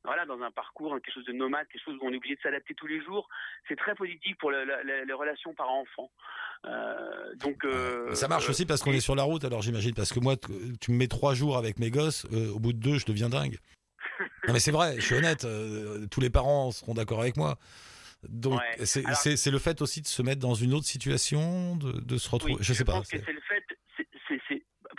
voilà, 0.04 0.24
dans 0.28 0.40
un 0.44 0.52
parcours, 0.52 0.94
quelque 1.02 1.12
chose 1.16 1.26
de 1.26 1.32
nomade, 1.34 1.68
quelque 1.68 1.82
chose 1.84 1.98
où 2.00 2.06
on 2.08 2.13
est 2.13 2.18
obligé 2.18 2.36
de 2.36 2.41
s'adapter 2.41 2.76
tous 2.76 2.86
les 2.86 3.02
jours, 3.02 3.28
c'est 3.68 3.76
très 3.76 3.96
positif 3.96 4.38
pour 4.38 4.52
la- 4.52 4.63
la- 4.63 4.84
la- 4.84 5.04
les 5.04 5.13
relations 5.13 5.56
parents-enfants. 5.56 6.12
Euh, 6.65 7.34
donc, 7.38 7.65
euh, 7.65 8.13
ça 8.13 8.28
marche 8.28 8.48
aussi 8.50 8.68
parce 8.68 8.84
qu'on 8.84 8.91
est 8.94 9.00
sur 9.00 9.15
la 9.15 9.24
route, 9.24 9.44
alors 9.46 9.63
j'imagine. 9.63 9.94
Parce 9.95 10.12
que 10.13 10.19
moi, 10.19 10.36
t- 10.38 10.47
tu 10.81 10.91
me 10.91 10.97
mets 10.97 11.08
trois 11.08 11.34
jours 11.34 11.58
avec 11.58 11.79
mes 11.79 11.89
gosses, 11.89 12.25
euh, 12.34 12.51
au 12.51 12.60
bout 12.60 12.73
de 12.73 12.79
deux, 12.79 12.97
je 12.99 13.05
deviens 13.05 13.29
dingue. 13.29 13.58
non, 14.47 14.53
mais 14.53 14.60
c'est 14.60 14.71
vrai, 14.71 14.95
je 14.97 15.01
suis 15.05 15.15
honnête. 15.15 15.45
euh, 15.45 16.05
tous 16.12 16.21
les 16.21 16.29
parents 16.29 16.71
seront 16.71 16.93
d'accord 16.93 17.21
avec 17.21 17.38
moi. 17.38 17.58
Donc, 18.27 18.60
Ouais. 18.60 18.86
c'est 18.86 19.05
Alors- 19.05 19.19
le 19.51 19.60
fait 19.60 19.81
aussi 19.81 20.01
de 20.01 20.08
se 20.08 20.21
mettre 20.23 20.41
dans 20.41 20.55
une 20.55 20.73
autre 20.73 20.88
situation, 20.88 21.75
de, 21.75 21.91
de 21.91 22.17
se 22.17 22.27
retrouver. 22.29 22.55
Oui, 22.55 22.60
je 22.62 22.73
sais 22.73 22.84
pas. 22.86 23.01
que 23.01 23.08
c'est- 23.08 23.17
le 23.17 23.23
fait, 23.23 23.55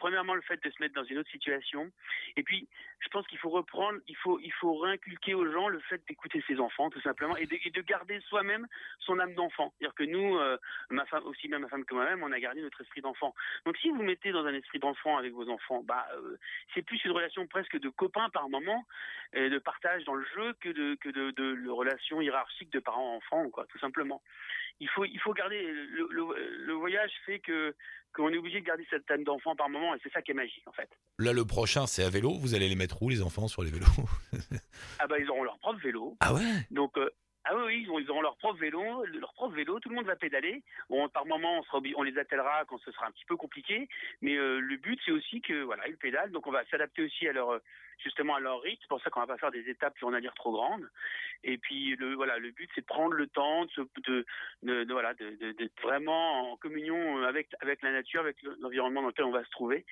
premièrement 0.06 0.36
le 0.36 0.42
fait 0.42 0.62
de 0.62 0.70
se 0.70 0.80
mettre 0.80 0.94
dans 0.94 1.02
une 1.02 1.18
autre 1.18 1.30
situation, 1.32 1.90
et 2.36 2.44
puis 2.44 2.68
je 3.00 3.08
pense 3.08 3.26
qu'il 3.26 3.38
faut 3.38 3.50
reprendre, 3.50 3.98
il 4.06 4.16
faut, 4.16 4.38
il 4.38 4.52
faut 4.52 4.76
réinculquer 4.78 5.34
aux 5.34 5.50
gens 5.50 5.66
le 5.66 5.80
fait 5.80 6.00
d'écouter 6.06 6.44
ses 6.46 6.60
enfants 6.60 6.90
tout 6.90 7.00
simplement, 7.00 7.36
et 7.36 7.46
de, 7.46 7.70
de 7.70 7.80
garder 7.82 8.20
soi-même 8.28 8.68
son 9.00 9.18
âme 9.18 9.34
d'enfant. 9.34 9.72
C'est-à-dire 9.76 9.96
que 9.96 10.04
nous, 10.04 10.38
euh, 10.38 10.58
ma 10.90 11.06
femme, 11.06 11.24
aussi 11.24 11.48
bien 11.48 11.58
ma 11.58 11.66
femme 11.66 11.84
que 11.84 11.92
moi-même, 11.94 12.22
on 12.22 12.30
a 12.30 12.38
gardé 12.38 12.62
notre 12.62 12.80
esprit 12.82 13.00
d'enfant. 13.00 13.34
Donc 13.64 13.76
si 13.78 13.90
vous 13.90 14.04
mettez 14.04 14.30
dans 14.30 14.46
un 14.46 14.54
esprit 14.54 14.78
d'enfant 14.78 15.18
avec 15.18 15.32
vos 15.32 15.48
enfants, 15.50 15.82
bah 15.82 16.06
euh, 16.14 16.36
c'est 16.72 16.82
plus 16.82 17.04
une 17.04 17.10
relation 17.10 17.44
presque 17.48 17.76
de 17.76 17.88
copain 17.88 18.30
par 18.30 18.48
moment, 18.48 18.86
et 19.32 19.50
de 19.50 19.58
partage 19.58 20.04
dans 20.04 20.14
le 20.14 20.24
jeu 20.36 20.52
que 20.60 20.68
de 20.68 20.94
que 21.00 21.08
de, 21.08 21.32
de, 21.32 21.68
relation 21.68 22.20
hiérarchique 22.20 22.70
de 22.70 22.78
parents-enfants, 22.78 23.50
quoi, 23.50 23.66
tout 23.66 23.78
simplement. 23.80 24.22
Il 24.78 24.88
faut, 24.90 25.04
il 25.04 25.18
faut 25.18 25.32
garder 25.32 25.60
le, 25.72 26.06
le 26.10 26.72
voyage 26.74 27.10
fait 27.24 27.38
que 27.40 27.74
qu'on 28.16 28.32
est 28.32 28.38
obligé 28.38 28.60
de 28.60 28.66
garder 28.66 28.86
cette 28.90 29.08
âme 29.10 29.24
d'enfant 29.24 29.54
par 29.54 29.68
moment 29.68 29.94
et 29.94 29.98
c'est 30.02 30.12
ça 30.12 30.22
qui 30.22 30.30
est 30.30 30.34
magique 30.34 30.66
en 30.66 30.72
fait. 30.72 30.88
Là, 31.18 31.32
le 31.32 31.44
prochain, 31.44 31.86
c'est 31.86 32.02
à 32.02 32.08
vélo. 32.10 32.32
Vous 32.40 32.54
allez 32.54 32.68
les 32.68 32.74
mettre 32.74 33.02
où, 33.02 33.08
les 33.10 33.22
enfants, 33.22 33.46
sur 33.46 33.62
les 33.62 33.70
vélos? 33.70 33.86
Ah 34.98 35.06
bah 35.06 35.16
ils 35.18 35.28
auront 35.30 35.44
leur 35.44 35.58
propre 35.58 35.80
vélo, 35.80 36.16
Ah 36.20 36.34
ouais? 36.34 36.40
Donc 36.70 36.96
euh, 36.98 37.08
ah 37.48 37.56
oui, 37.66 37.86
ils 37.88 38.10
auront, 38.10 38.20
leur 38.20 38.36
propre 38.36 38.58
vélo, 38.58 39.04
leur 39.06 39.32
propre 39.34 39.54
vélo, 39.54 39.78
tout 39.80 39.88
le 39.88 39.94
monde 39.96 40.06
va 40.06 40.16
pédaler. 40.16 40.62
Bon, 40.88 41.08
par 41.08 41.26
moment, 41.26 41.62
on, 41.72 41.82
on 41.96 42.02
les 42.02 42.18
attellera 42.18 42.64
quand 42.66 42.78
ce 42.78 42.90
sera 42.92 43.06
un 43.06 43.10
petit 43.12 43.24
peu 43.24 43.36
compliqué, 43.36 43.88
mais 44.20 44.36
euh, 44.36 44.58
le 44.58 44.76
but 44.76 44.98
c'est 45.04 45.12
aussi 45.12 45.40
que 45.40 45.62
voilà, 45.62 45.86
ils 45.88 45.96
pédalent, 45.96 46.32
donc 46.32 46.46
on 46.46 46.50
va 46.52 46.64
s'adapter 46.66 47.02
aussi 47.02 47.28
à 47.28 47.32
leur 47.32 47.60
justement 48.02 48.34
à 48.34 48.40
leur 48.40 48.60
rythme. 48.60 48.78
C'est 48.82 48.88
pour 48.88 49.00
ça 49.00 49.10
qu'on 49.10 49.20
va 49.20 49.26
pas 49.26 49.38
faire 49.38 49.50
des 49.50 49.68
étapes 49.70 49.94
vont 50.00 50.12
à 50.12 50.20
dire 50.20 50.34
trop 50.34 50.52
grandes. 50.52 50.88
Et 51.44 51.56
puis 51.58 51.96
le 51.96 52.14
voilà, 52.14 52.38
le 52.38 52.50
but 52.50 52.68
c'est 52.74 52.80
de 52.82 52.86
prendre 52.86 53.12
le 53.14 53.26
temps 53.26 53.66
de, 54.06 54.24
voilà, 54.90 55.14
de- 55.14 55.52
d'être 55.52 55.80
vraiment 55.82 56.52
en 56.52 56.56
communion 56.56 57.22
avec 57.24 57.48
avec 57.60 57.82
la 57.82 57.92
nature, 57.92 58.20
avec 58.20 58.36
l'environnement 58.60 59.02
dans 59.02 59.08
lequel 59.08 59.24
on 59.24 59.30
va 59.30 59.44
se 59.44 59.50
trouver. 59.50 59.84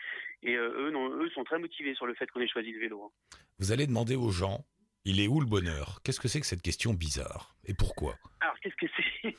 Et 0.42 0.56
euh, 0.56 0.86
eux, 0.86 0.90
non, 0.90 1.08
eux 1.14 1.30
sont 1.30 1.44
très 1.44 1.58
motivés 1.58 1.94
sur 1.94 2.06
le 2.06 2.14
fait 2.14 2.30
qu'on 2.30 2.40
ait 2.40 2.48
choisi 2.48 2.72
le 2.72 2.80
vélo. 2.80 3.04
hein. 3.04 3.36
Vous 3.58 3.72
allez 3.72 3.86
demander 3.86 4.16
aux 4.16 4.30
gens, 4.30 4.64
il 5.06 5.20
est 5.20 5.28
où 5.28 5.40
le 5.40 5.46
bonheur? 5.46 6.00
Qu'est-ce 6.02 6.20
que 6.20 6.28
c'est 6.28 6.40
que 6.40 6.46
cette 6.46 6.62
question 6.62 6.94
bizarre? 6.94 7.54
Et 7.66 7.74
pourquoi? 7.74 8.16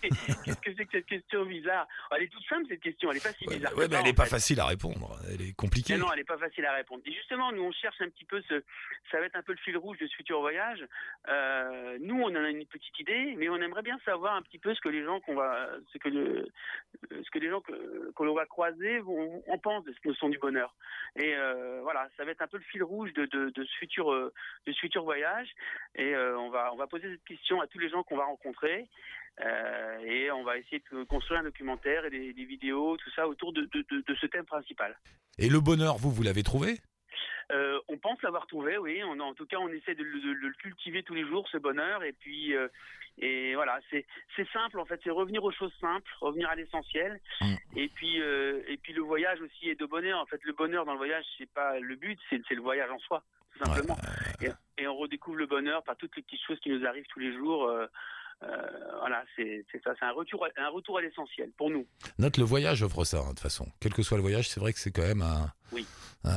Qu'est-ce 0.10 0.60
que 0.62 0.76
c'est 0.76 0.86
que 0.86 0.91
cette 0.91 1.06
question 1.06 1.46
bizarre 1.46 1.88
Elle 2.15 2.24
est 2.24 2.28
toute 2.28 2.46
simple, 2.48 2.65
cette 2.70 2.82
question. 2.82 3.12
Elle 3.12 3.18
est 3.18 3.24
pas 3.24 3.34
si 3.34 3.46
bizarre. 3.46 3.76
ouais, 3.78 3.88
mais 3.89 3.96
elle 3.98 4.04
n'est 4.04 4.13
pas 4.13 4.24
fait. 4.26 4.32
facile 4.32 4.60
à 4.60 4.65
répondre. 4.65 5.18
Elle 5.32 5.41
est 5.41 5.56
compliquée. 5.56 5.94
Mais 5.94 6.00
non, 6.00 6.08
elle 6.12 6.20
n'est 6.20 6.26
pas 6.26 6.38
facile 6.38 6.65
à 6.65 6.74
répondre. 6.74 7.04
Et 7.06 7.13
justement, 7.13 7.52
nous, 7.52 7.63
on 7.63 7.72
cherche 7.72 8.00
un 8.02 8.10
petit 8.10 8.26
peu 8.26 8.41
ce. 8.48 8.63
Ça 9.12 9.20
va 9.20 9.26
être 9.26 9.36
un 9.36 9.44
peu 9.44 9.52
le 9.52 9.58
fil 9.60 9.78
rouge 9.78 9.98
de 10.00 10.08
ce 10.08 10.15
futur 10.15 10.39
voyage. 10.39 10.86
Euh, 11.30 11.98
nous, 12.02 12.20
on 12.22 12.30
en 12.30 12.44
a 12.44 12.50
une 12.50 12.65
petite 12.65 13.00
idée, 13.00 13.36
mais 13.38 13.50
on 13.50 13.58
aimerait 13.58 13.82
bien 13.84 14.00
savoir 14.06 14.36
un 14.36 14.41
petit 14.41 14.60
peu 14.60 14.74
ce 14.74 14.82
que 14.82 14.89
les 14.89 15.04
gens 15.04 15.20
qu'on 15.22 15.36
va, 15.36 15.70
ce 15.94 15.98
que 15.98 16.10
le, 16.10 16.48
ce 17.12 17.30
que 17.32 17.39
les 17.39 17.50
gens 17.50 17.62
que, 17.62 18.12
que 18.15 18.24
l'on 18.24 18.34
va 18.34 18.46
croiser 18.46 19.00
vont, 19.00 19.44
en 19.48 19.58
pensent 19.58 19.86
de 19.86 19.94
cette 19.94 20.06
notion 20.06 20.30
du 20.30 20.38
bonheur. 20.38 20.76
Et 21.18 21.34
euh, 21.36 21.80
voilà, 21.84 22.10
ça 22.18 22.26
va 22.26 22.32
être 22.32 22.41
un 22.41 22.48
peu 22.48 22.58
le 22.58 22.63
fil 22.63 22.84
rouge 22.84 23.13
de, 23.13 23.26
de, 23.26 23.50
de 23.50 23.63
ce 23.63 23.76
futur, 23.78 24.12
euh, 24.12 24.34
de 24.68 24.74
ce 24.74 24.80
futur 24.80 25.04
voyage. 25.04 25.50
Et 25.96 26.13
euh, 26.13 26.38
on 26.38 26.50
va, 26.50 26.74
on 26.74 26.78
va 26.78 26.88
poser 26.88 27.10
cette 27.10 27.24
question 27.24 27.62
à 27.62 27.68
tous 27.68 27.80
les 27.80 27.89
gens 27.89 28.04
qu'on 28.04 28.18
va 28.18 28.26
rencontrer. 28.26 28.88
Euh, 29.43 29.98
et 30.00 30.32
on 30.32 30.43
va 30.43 30.58
essayer 30.58 30.82
de 30.91 31.04
construire 31.04 31.41
un 31.41 31.43
documentaire 31.43 32.06
et 32.06 32.10
des, 32.10 32.32
des 32.32 32.45
vidéos, 32.45 32.95
tout 32.95 33.10
ça 33.12 33.28
autour 33.28 33.52
de, 33.52 33.63
de, 33.63 33.86
de, 33.91 34.02
de 34.08 34.15
ce 34.15 34.28
thème 34.28 34.45
principal. 34.45 34.98
Et 35.38 35.50
le 35.50 35.60
bonheur, 35.60 35.98
vous, 35.98 36.10
vous 36.10 36.24
l'avez 36.24 36.43
trouvé? 36.43 36.80
Euh, 37.52 37.80
on 37.89 37.98
pense 37.98 38.21
l'avoir 38.24 38.48
trouvé, 38.48 38.78
oui. 38.78 39.04
On, 39.04 39.19
en 39.19 39.34
tout 39.34 39.45
cas, 39.45 39.58
on 39.58 39.67
essaie 39.67 39.93
de, 39.93 40.04
le- 40.04 40.54
cultiver 40.54 41.04
tous 41.04 41.13
les 41.13 41.28
jours, 41.28 41.48
ce 41.52 41.58
bonheur. 41.58 42.02
Et 42.04 42.13
puis, 42.13 42.56
euh, 42.56 42.69
et 43.17 43.56
voilà, 43.56 43.80
c'est 43.91 44.06
simple 44.54 44.80
en 44.80 44.86
fait. 44.86 45.00
C'est 45.04 45.12
revenir 45.12 45.43
aux 45.43 45.52
choses 45.52 45.74
simples, 45.82 46.10
revenir 46.21 46.50
à 46.50 46.56
l'essentiel. 46.56 47.19
Mm. 47.41 47.56
Et 47.76 47.89
puis, 47.89 48.17
et 48.17 48.78
puis 48.78 48.93
le 48.93 49.02
voyage 49.02 49.41
aussi 49.41 49.69
est 49.69 49.80
de 49.80 49.86
bonheur. 49.86 50.19
En 50.19 50.26
fait, 50.26 50.41
le 50.43 50.54
bonheur 50.54 50.86
dans 50.86 50.93
le 50.93 50.98
voyage, 50.98 51.26
c'est 51.38 51.52
pas 51.52 51.80
le 51.80 51.95
but, 51.95 52.19
c'est 52.30 52.50
le 52.50 52.62
voyage 52.62 52.89
en 52.89 53.00
soi, 53.00 53.24
tout 53.52 53.65
simplement. 53.65 53.98
Et, 54.41 54.48
et 54.82 54.88
on 54.88 54.95
redécouvre 54.95 55.38
le 55.38 55.45
bonheur 55.45 55.84
par 55.84 55.98
toutes 55.98 56.15
les 56.15 56.24
petites 56.24 56.43
choses 56.48 56.60
qui 56.62 56.69
nous 56.69 56.86
arrivent 56.86 57.08
tous 57.10 57.19
les 57.19 57.34
jours. 57.34 57.69
Euh, 58.43 58.48
voilà, 59.00 59.24
c'est 59.36 59.65
ça. 59.84 59.93
C'est 60.00 60.06
un 60.06 60.12
retour, 60.12 60.45
un 60.58 60.69
retour 60.69 60.98
à 60.98 61.02
l'essentiel 61.02 61.52
pour 61.58 61.69
nous. 61.69 61.86
Note 62.19 62.38
le 62.38 62.43
voyage 62.43 62.84
offre 62.84 63.04
ça 63.04 63.19
hein, 63.19 63.24
de 63.24 63.30
toute 63.30 63.39
façon. 63.39 63.67
Quel 63.80 63.93
que 63.93 64.04
soit 64.04 64.17
le 64.17 64.24
voyage, 64.24 64.50
c'est 64.50 64.60
vrai 64.60 64.74
que 64.74 64.80
c'est 64.80 64.91
quand 64.91 65.04
même 65.08 65.21
un, 65.21 65.52
Oui. 65.71 65.86
un- 66.23 66.32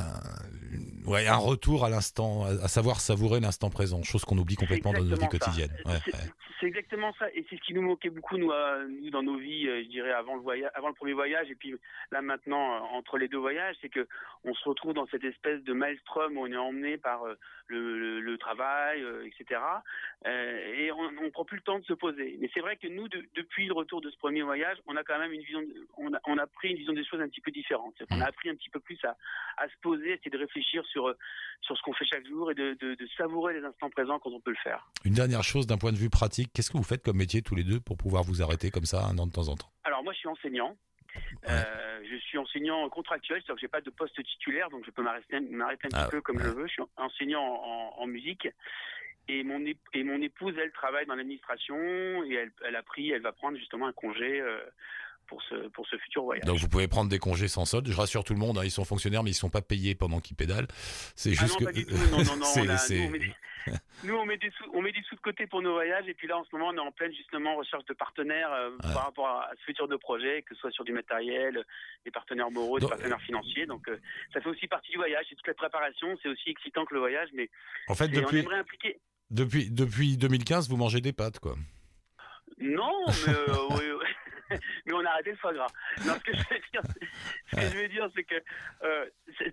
une- 0.71 1.07
ouais, 1.07 1.27
un 1.27 1.37
retour 1.37 1.83
à 1.85 1.89
l'instant, 1.89 2.43
à, 2.45 2.67
savoir 2.67 2.99
savourer 2.99 3.39
l'instant 3.39 3.69
présent, 3.69 4.03
chose 4.03 4.23
qu'on 4.25 4.37
oublie 4.37 4.55
complètement 4.55 4.93
dans 4.93 4.99
ça. 5.15 5.27
quotidiennes. 5.27 5.75
Ouais, 5.85 5.93
C'est- 6.05 6.13
ouais. 6.13 6.29
Exactement 6.61 7.13
ça, 7.17 7.29
et 7.33 7.45
c'est 7.49 7.55
ce 7.55 7.61
qui 7.61 7.73
nous 7.73 7.81
manquait 7.81 8.09
beaucoup 8.09 8.37
nous, 8.37 8.51
euh, 8.51 8.85
nous, 8.89 9.09
dans 9.11 9.23
nos 9.23 9.37
vies, 9.37 9.65
euh, 9.69 9.81
je 9.81 9.87
dirais 9.87 10.11
avant 10.11 10.35
le 10.35 10.41
voyage, 10.41 10.69
avant 10.75 10.89
le 10.89 10.93
premier 10.93 11.13
voyage, 11.13 11.49
et 11.49 11.55
puis 11.55 11.73
là 12.11 12.21
maintenant 12.21 12.75
euh, 12.75 12.79
entre 12.97 13.17
les 13.17 13.29
deux 13.29 13.37
voyages, 13.37 13.77
c'est 13.81 13.87
que 13.87 14.05
on 14.43 14.53
se 14.53 14.67
retrouve 14.67 14.93
dans 14.93 15.07
cette 15.07 15.23
espèce 15.23 15.63
de 15.63 15.71
maelstrom 15.71 16.35
où 16.37 16.41
on 16.41 16.47
est 16.51 16.57
emmené 16.57 16.97
par 16.97 17.23
euh, 17.23 17.35
le, 17.67 17.97
le- 17.97 18.19
le 18.19 18.37
travail, 18.37 19.01
euh, 19.01 19.25
etc. 19.25 19.61
Euh, 20.27 20.73
et 20.75 20.91
on, 20.91 21.09
on 21.25 21.31
prend 21.31 21.45
plus 21.45 21.55
le 21.57 21.63
temps 21.63 21.79
de 21.79 21.85
se 21.85 21.93
poser. 21.93 22.37
Mais 22.41 22.49
c'est 22.53 22.59
vrai 22.59 22.75
que 22.75 22.87
nous, 22.87 23.07
de- 23.07 23.23
depuis 23.35 23.65
le 23.67 23.73
retour 23.73 24.01
de 24.01 24.09
ce 24.09 24.17
premier 24.17 24.41
voyage, 24.41 24.77
on 24.85 24.97
a 24.97 25.03
quand 25.05 25.17
même 25.17 25.31
une 25.31 25.41
vision, 25.41 25.61
de- 25.61 25.87
on, 25.97 26.13
a, 26.13 26.19
on 26.27 26.37
a 26.37 26.45
pris 26.45 26.71
une 26.71 26.77
vision 26.77 26.91
des 26.93 27.05
choses 27.05 27.21
un 27.21 27.29
petit 27.29 27.41
peu 27.41 27.51
différente. 27.51 27.93
C'est-à-dire 27.97 28.17
qu'on 28.17 28.21
a 28.25 28.27
appris 28.27 28.49
un 28.49 28.55
petit 28.55 28.69
peu 28.69 28.81
plus 28.81 28.99
à, 29.05 29.15
à 29.57 29.67
se 29.67 29.73
poser, 29.81 30.13
essayer 30.13 30.31
de 30.31 30.37
réfléchir 30.37 30.85
sur 30.85 31.07
euh, 31.09 31.17
sur 31.61 31.77
ce 31.77 31.81
qu'on 31.81 31.93
fait 31.93 32.05
chaque 32.05 32.25
jour 32.27 32.51
et 32.51 32.55
de, 32.55 32.75
de, 32.79 32.95
de 32.95 33.07
savourer 33.17 33.53
les 33.59 33.65
instants 33.65 33.89
présents 33.89 34.19
quand 34.19 34.31
on 34.31 34.39
peut 34.39 34.51
le 34.51 34.57
faire. 34.63 34.89
Une 35.05 35.13
dernière 35.13 35.43
chose 35.43 35.67
d'un 35.67 35.77
point 35.77 35.91
de 35.91 35.97
vue 35.97 36.09
pratique, 36.09 36.51
qu'est-ce 36.53 36.71
que 36.71 36.77
vous 36.77 36.83
faites 36.83 37.03
comme 37.03 37.17
métier 37.17 37.41
tous 37.41 37.55
les 37.55 37.63
deux 37.63 37.79
pour 37.79 37.97
pouvoir 37.97 38.23
vous 38.23 38.41
arrêter 38.41 38.71
comme 38.71 38.85
ça 38.85 39.05
un 39.05 39.17
an 39.17 39.27
de 39.27 39.31
temps 39.33 39.49
en 39.49 39.55
temps? 39.55 39.71
Alors 39.83 40.03
moi 40.03 40.13
je 40.13 40.19
suis 40.19 40.29
enseignant. 40.29 40.77
Euh, 41.49 41.99
je 42.09 42.15
suis 42.17 42.37
enseignant 42.37 42.87
contractuel, 42.89 43.37
c'est-à-dire 43.41 43.55
que 43.55 43.61
j'ai 43.61 43.67
pas 43.67 43.81
de 43.81 43.89
poste 43.89 44.23
titulaire, 44.23 44.69
donc 44.69 44.85
je 44.85 44.91
peux 44.91 45.01
m'arrêter 45.01 45.35
un 45.35 45.89
Ah, 45.93 46.05
petit 46.05 46.11
peu 46.11 46.21
comme 46.21 46.37
ouais. 46.37 46.43
je 46.43 46.49
veux. 46.49 46.67
Je 46.67 46.73
suis 46.73 46.83
enseignant 46.97 47.43
en, 47.43 47.95
en 47.97 48.07
musique. 48.07 48.47
Et 49.27 49.43
mon, 49.43 49.63
et 49.93 50.03
mon 50.03 50.21
épouse, 50.21 50.55
elle 50.57 50.71
travaille 50.71 51.05
dans 51.07 51.15
l'administration 51.15 51.75
et 52.23 52.33
elle, 52.33 52.51
elle 52.65 52.75
a 52.75 52.83
pris, 52.83 53.11
elle 53.11 53.21
va 53.21 53.31
prendre 53.31 53.57
justement 53.57 53.87
un 53.87 53.93
congé 53.93 54.39
euh, 54.39 54.59
pour 55.29 55.41
ce, 55.43 55.67
pour 55.69 55.87
ce 55.87 55.95
futur 55.97 56.23
voyage. 56.23 56.45
Donc 56.45 56.57
vous 56.57 56.67
pouvez 56.67 56.87
prendre 56.87 57.09
des 57.09 57.19
congés 57.19 57.47
sans 57.47 57.65
solde. 57.65 57.87
Je 57.87 57.95
rassure 57.95 58.23
tout 58.23 58.33
le 58.33 58.39
monde, 58.39 58.57
hein, 58.57 58.63
ils 58.63 58.71
sont 58.71 58.83
fonctionnaires, 58.83 59.23
mais 59.23 59.29
ils 59.29 59.35
sont 59.35 59.49
pas 59.49 59.61
payés 59.61 59.95
pendant 59.95 60.19
qu'ils 60.19 60.35
pédalent. 60.35 60.67
C'est 61.15 61.31
Ah 61.37 61.41
juste 61.41 61.59
non, 61.59 61.59
que 61.59 61.65
pas 61.65 61.71
du 61.71 61.85
tout. 61.85 61.95
Non, 62.11 62.23
non, 62.23 62.37
non. 62.37 62.45
nous, 62.53 62.65
on 63.05 63.11
met 63.11 63.19
des, 63.19 63.33
nous, 64.03 64.15
on 64.15 64.25
met 64.25 64.37
des 64.37 64.49
sous, 64.49 64.63
on 64.73 64.81
met 64.81 64.91
des 64.91 65.03
sous 65.03 65.15
de 65.15 65.21
côté 65.21 65.45
pour 65.45 65.61
nos 65.61 65.73
voyages. 65.73 66.07
Et 66.07 66.13
puis 66.15 66.27
là, 66.27 66.37
en 66.37 66.43
ce 66.43 66.49
moment, 66.53 66.69
on 66.69 66.75
est 66.75 66.87
en 66.87 66.91
pleine 66.91 67.13
justement 67.13 67.55
recherche 67.55 67.85
de 67.85 67.93
partenaires 67.93 68.51
euh, 68.51 68.71
par 68.81 69.05
rapport 69.05 69.27
à, 69.27 69.51
ce 69.59 69.63
futur 69.65 69.87
de 69.87 69.95
projet, 69.95 70.41
que 70.41 70.55
ce 70.55 70.61
soit 70.61 70.71
sur 70.71 70.83
du 70.83 70.93
matériel, 70.93 71.63
des 72.05 72.11
partenaires 72.11 72.49
moraux, 72.49 72.79
des 72.79 72.87
partenaires 72.87 73.21
financiers. 73.21 73.67
Donc, 73.67 73.87
euh, 73.87 73.99
ça 74.33 74.41
fait 74.41 74.49
aussi 74.49 74.67
partie 74.67 74.91
du 74.91 74.97
voyage. 74.97 75.25
C'est 75.29 75.35
toute 75.35 75.47
la 75.47 75.53
préparation. 75.53 76.17
C'est 76.23 76.29
aussi 76.29 76.49
excitant 76.49 76.85
que 76.85 76.95
le 76.95 77.01
voyage, 77.01 77.29
mais 77.33 77.49
en 77.87 77.95
fait 77.95 78.05
et 78.05 78.17
on 78.17 78.21
depuis 78.21 78.39
aimerait 78.39 78.59
impliquer. 78.59 78.99
depuis 79.29 79.69
depuis 79.69 80.17
2015, 80.17 80.69
vous 80.69 80.77
mangez 80.77 81.01
des 81.01 81.13
pâtes 81.13 81.39
quoi. 81.39 81.55
Non, 82.59 83.05
mais, 83.07 83.33
euh. 83.33 83.98
mais 84.85 84.93
on 84.93 85.05
a 85.05 85.09
arrêté 85.09 85.31
le 85.31 85.37
foie 85.37 85.53
gras. 85.53 85.67
Non, 86.05 86.13
ce 86.15 86.19
que 86.19 86.33
je 86.33 86.37
veux 86.49 86.59
dire, 86.71 86.81
ce 87.47 87.55
que 87.55 87.61
je 87.61 87.77
veux 87.77 87.87
dire, 87.87 88.09
c'est 88.15 88.23
que 88.23 88.35
euh, 88.83 89.05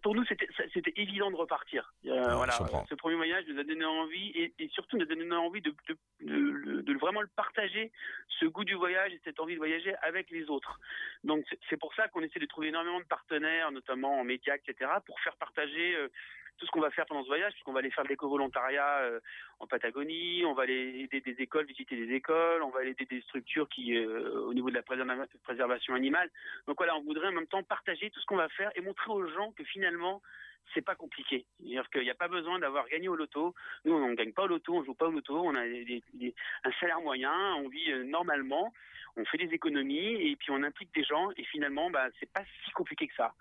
pour 0.02 0.14
nous, 0.14 0.24
c'était 0.24 0.92
évident 0.96 1.30
de 1.30 1.36
repartir. 1.36 1.92
Euh, 2.06 2.34
voilà, 2.34 2.52
ce 2.88 2.94
premier 2.94 3.16
voyage 3.16 3.44
nous 3.48 3.58
a 3.58 3.64
donné 3.64 3.84
envie 3.84 4.30
et, 4.30 4.54
et 4.58 4.68
surtout 4.68 4.96
nous 4.96 5.02
a 5.04 5.06
donné 5.06 5.34
envie 5.34 5.60
de, 5.60 5.74
de, 5.88 5.96
de- 6.20 6.80
de 6.82 6.98
vraiment 6.98 7.20
le 7.20 7.28
partager, 7.28 7.92
ce 8.40 8.46
goût 8.46 8.64
du 8.64 8.74
voyage 8.74 9.12
et 9.12 9.20
cette 9.24 9.40
envie 9.40 9.54
de 9.54 9.58
voyager 9.58 9.94
avec 10.02 10.30
les 10.30 10.48
autres. 10.50 10.78
Donc 11.24 11.44
c'est- 11.50 11.58
c'est 11.68 11.76
pour 11.78 11.94
ça 11.94 12.08
qu'on 12.08 12.22
essaie 12.22 12.38
de 12.40 12.46
trouver 12.46 12.68
énormément 12.68 13.00
de 13.00 13.04
partenaires, 13.06 13.70
notamment 13.72 14.20
en 14.20 14.24
médias, 14.24 14.56
etc., 14.56 14.90
pour 15.04 15.18
faire 15.20 15.36
partager. 15.36 15.94
euh, 15.96 16.08
tout 16.58 16.66
ce 16.66 16.70
qu'on 16.70 16.80
va 16.80 16.90
faire 16.90 17.06
pendant 17.06 17.22
ce 17.22 17.28
voyage, 17.28 17.52
puisqu'on 17.52 17.72
va 17.72 17.80
aller 17.80 17.90
faire 17.90 18.04
de 18.04 18.08
l'éco-volontariat 18.08 18.98
euh, 19.00 19.20
en 19.60 19.66
Patagonie, 19.66 20.44
on 20.44 20.54
va 20.54 20.62
aller 20.64 21.00
aider 21.00 21.20
des 21.20 21.42
écoles, 21.42 21.66
visiter 21.66 21.96
des 21.96 22.14
écoles, 22.14 22.62
on 22.62 22.70
va 22.70 22.80
aller 22.80 22.90
aider 22.90 23.06
des 23.06 23.20
structures 23.22 23.68
qui, 23.68 23.96
euh, 23.96 24.40
au 24.40 24.54
niveau 24.54 24.70
de 24.70 24.74
la 24.74 24.82
préserva- 24.82 25.26
préservation 25.42 25.94
animale. 25.94 26.30
Donc 26.66 26.76
voilà, 26.78 26.96
on 26.96 27.02
voudrait 27.02 27.28
en 27.28 27.32
même 27.32 27.46
temps 27.46 27.62
partager 27.62 28.10
tout 28.10 28.20
ce 28.20 28.26
qu'on 28.26 28.36
va 28.36 28.48
faire 28.48 28.70
et 28.74 28.80
montrer 28.80 29.10
aux 29.10 29.26
gens 29.28 29.52
que 29.52 29.64
finalement, 29.64 30.22
c'est 30.74 30.82
pas 30.82 30.96
compliqué. 30.96 31.46
C'est-à-dire 31.58 31.88
qu'il 31.90 32.02
n'y 32.02 32.10
a 32.10 32.14
pas 32.14 32.28
besoin 32.28 32.58
d'avoir 32.58 32.88
gagné 32.88 33.08
au 33.08 33.14
loto. 33.14 33.54
Nous, 33.84 33.94
on 33.94 34.08
ne 34.08 34.14
gagne 34.14 34.32
pas 34.32 34.44
au 34.44 34.48
loto, 34.48 34.74
on 34.74 34.82
joue 34.84 34.94
pas 34.94 35.06
au 35.06 35.12
loto, 35.12 35.36
on 35.38 35.54
a 35.54 35.60
un 35.62 36.72
salaire 36.80 37.00
moyen, 37.00 37.54
on 37.56 37.68
vit 37.68 37.92
euh, 37.92 38.02
normalement, 38.02 38.72
on 39.16 39.24
fait 39.24 39.38
des 39.38 39.54
économies 39.54 40.28
et 40.30 40.36
puis 40.36 40.50
on 40.50 40.62
implique 40.62 40.92
des 40.92 41.04
gens 41.04 41.30
et 41.36 41.44
finalement, 41.44 41.88
bah, 41.90 42.08
c'est 42.18 42.30
pas 42.32 42.42
si 42.64 42.70
compliqué 42.72 43.06
que 43.06 43.14
ça. 43.14 43.32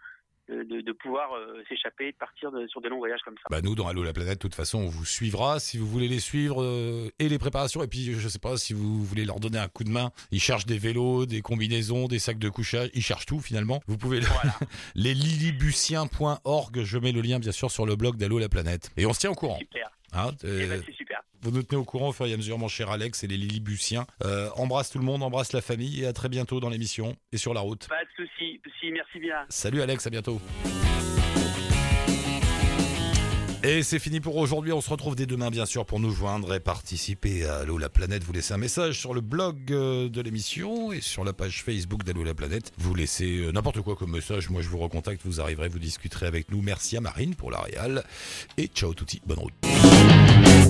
Euh, 0.50 0.64
De, 0.64 0.82
de 0.82 0.92
pouvoir 0.92 1.34
euh, 1.34 1.62
s'échapper, 1.70 2.12
de 2.12 2.18
partir 2.18 2.52
de- 2.52 2.68
sur 2.68 2.82
des 2.82 2.90
longs 2.90 2.98
voyages 3.00 3.22
comme 3.26 3.36
ça. 3.36 3.44
Bah 3.50 3.62
nous 3.62 3.76
dans 3.76 3.88
Allo 3.88 4.04
la 4.04 4.14
planète, 4.14 4.36
de 4.38 4.42
toute 4.42 4.56
façon, 4.56 4.80
on 4.80 4.88
vous 4.90 5.06
suivra 5.06 5.60
si 5.60 5.78
vous 5.78 5.88
voulez 5.88 6.08
les 6.08 6.20
suivre 6.20 6.62
euh, 6.64 7.10
et 7.20 7.30
les 7.30 7.38
préparations. 7.40 7.82
Et 7.84 7.88
puis 7.88 8.14
je 8.14 8.28
sais 8.28 8.40
pas 8.40 8.58
si 8.58 8.74
vous 8.74 9.04
voulez 9.04 9.26
leur 9.26 9.40
donner 9.40 9.58
un 9.60 9.68
coup 9.68 9.84
de 9.84 9.90
main. 9.90 10.12
Ils 10.32 10.40
cherchent 10.42 10.66
des 10.66 10.78
vélos, 10.78 11.26
des 11.26 11.42
combinaisons, 11.42 12.08
des 12.08 12.20
sacs 12.20 12.40
de 12.40 12.50
couchage. 12.50 12.90
Ils 12.94 13.02
cherchent 13.04 13.26
tout 13.26 13.40
finalement. 13.40 13.82
Vous 13.88 13.98
pouvez 13.98 14.20
le- 14.20 14.26
Voilà. 14.28 14.56
les 14.96 15.14
lilibuciens.org. 15.14 16.84
Je 16.84 16.98
mets 16.98 17.12
le 17.12 17.22
lien 17.22 17.40
bien 17.40 17.52
sûr 17.52 17.72
sur 17.72 17.86
le 17.86 17.96
blog 17.96 18.18
d'Allo 18.18 18.40
la 18.40 18.50
planète. 18.50 18.92
Et 18.98 19.06
on 19.06 19.14
se 19.14 19.20
tient 19.20 19.32
au 19.32 19.36
courant. 19.36 19.58
Super. 19.60 19.90
hein, 20.14 20.32
Eh 20.44 20.48
euh, 20.48 20.68
ben, 20.68 20.84
c'est 20.86 20.94
super. 20.94 21.05
Vous 21.46 21.52
nous 21.52 21.62
tenez 21.62 21.80
au 21.80 21.86
courant 21.86 22.10
au 22.10 22.12
fur 22.12 22.26
et 22.26 22.34
à 22.34 22.38
mesure, 22.38 22.58
mon 22.58 22.68
cher 22.68 22.90
Alex 22.90 23.24
et 23.24 23.28
les 23.28 23.38
Lilibuciens. 23.38 24.08
Euh, 24.24 24.50
embrasse 24.56 24.90
tout 24.90 24.98
le 24.98 25.06
monde, 25.06 25.22
embrasse 25.22 25.54
la 25.54 25.62
famille 25.62 26.02
et 26.02 26.08
à 26.08 26.14
très 26.14 26.28
bientôt 26.28 26.60
dans 26.60 26.70
l'émission 26.70 27.16
et 27.32 27.38
sur 27.38 27.54
la 27.54 27.62
route. 27.62 27.88
Pas 27.88 28.04
de 28.04 28.26
souci. 28.26 28.60
Si, 28.82 28.92
merci 28.92 29.20
bien. 29.20 29.46
Salut 29.50 29.82
Alex, 29.82 30.08
à 30.08 30.10
bientôt. 30.10 30.42
Et 33.64 33.84
c'est 33.84 34.00
fini 34.00 34.20
pour 34.20 34.36
aujourd'hui. 34.38 34.74
On 34.74 34.82
se 34.82 34.90
retrouve 34.90 35.16
dès 35.16 35.26
demain, 35.26 35.50
bien 35.50 35.66
sûr, 35.66 35.86
pour 35.86 36.00
nous 36.00 36.12
joindre 36.12 36.54
et 36.54 36.60
participer 36.60 37.46
à 37.46 37.58
Allo 37.58 37.78
la 37.78 37.90
planète. 37.90 38.24
Vous 38.24 38.34
laissez 38.34 38.54
un 38.54 38.58
message 38.58 39.00
sur 39.00 39.14
le 39.14 39.22
blog 39.22 39.72
euh, 39.72 40.10
de 40.10 40.22
l'émission 40.22 40.92
et 40.92 41.02
sur 41.02 41.24
la 41.24 41.34
page 41.34 41.64
Facebook 41.64 42.04
d'Allo 42.04 42.24
la 42.24 42.34
planète. 42.34 42.72
Vous 42.78 42.94
laissez 42.96 43.38
euh, 43.38 43.52
n'importe 43.52 43.82
quoi 43.82 43.96
comme 43.96 44.12
message. 44.12 44.50
Moi, 44.50 44.62
je 44.62 44.70
vous 44.70 44.80
recontacte. 44.80 45.22
Vous 45.26 45.42
arriverez, 45.42 45.68
vous 45.68 45.80
discuterez 45.80 46.26
avec 46.26 46.52
nous. 46.52 46.62
Merci 46.62 46.98
à 46.98 47.02
Marine 47.02 47.36
pour 47.36 47.50
la 47.52 47.62
réal. 47.62 48.04
Et 48.58 48.68
ciao 48.68 48.94
touti. 48.94 49.22
Bonne 49.26 49.40
route. 49.40 49.54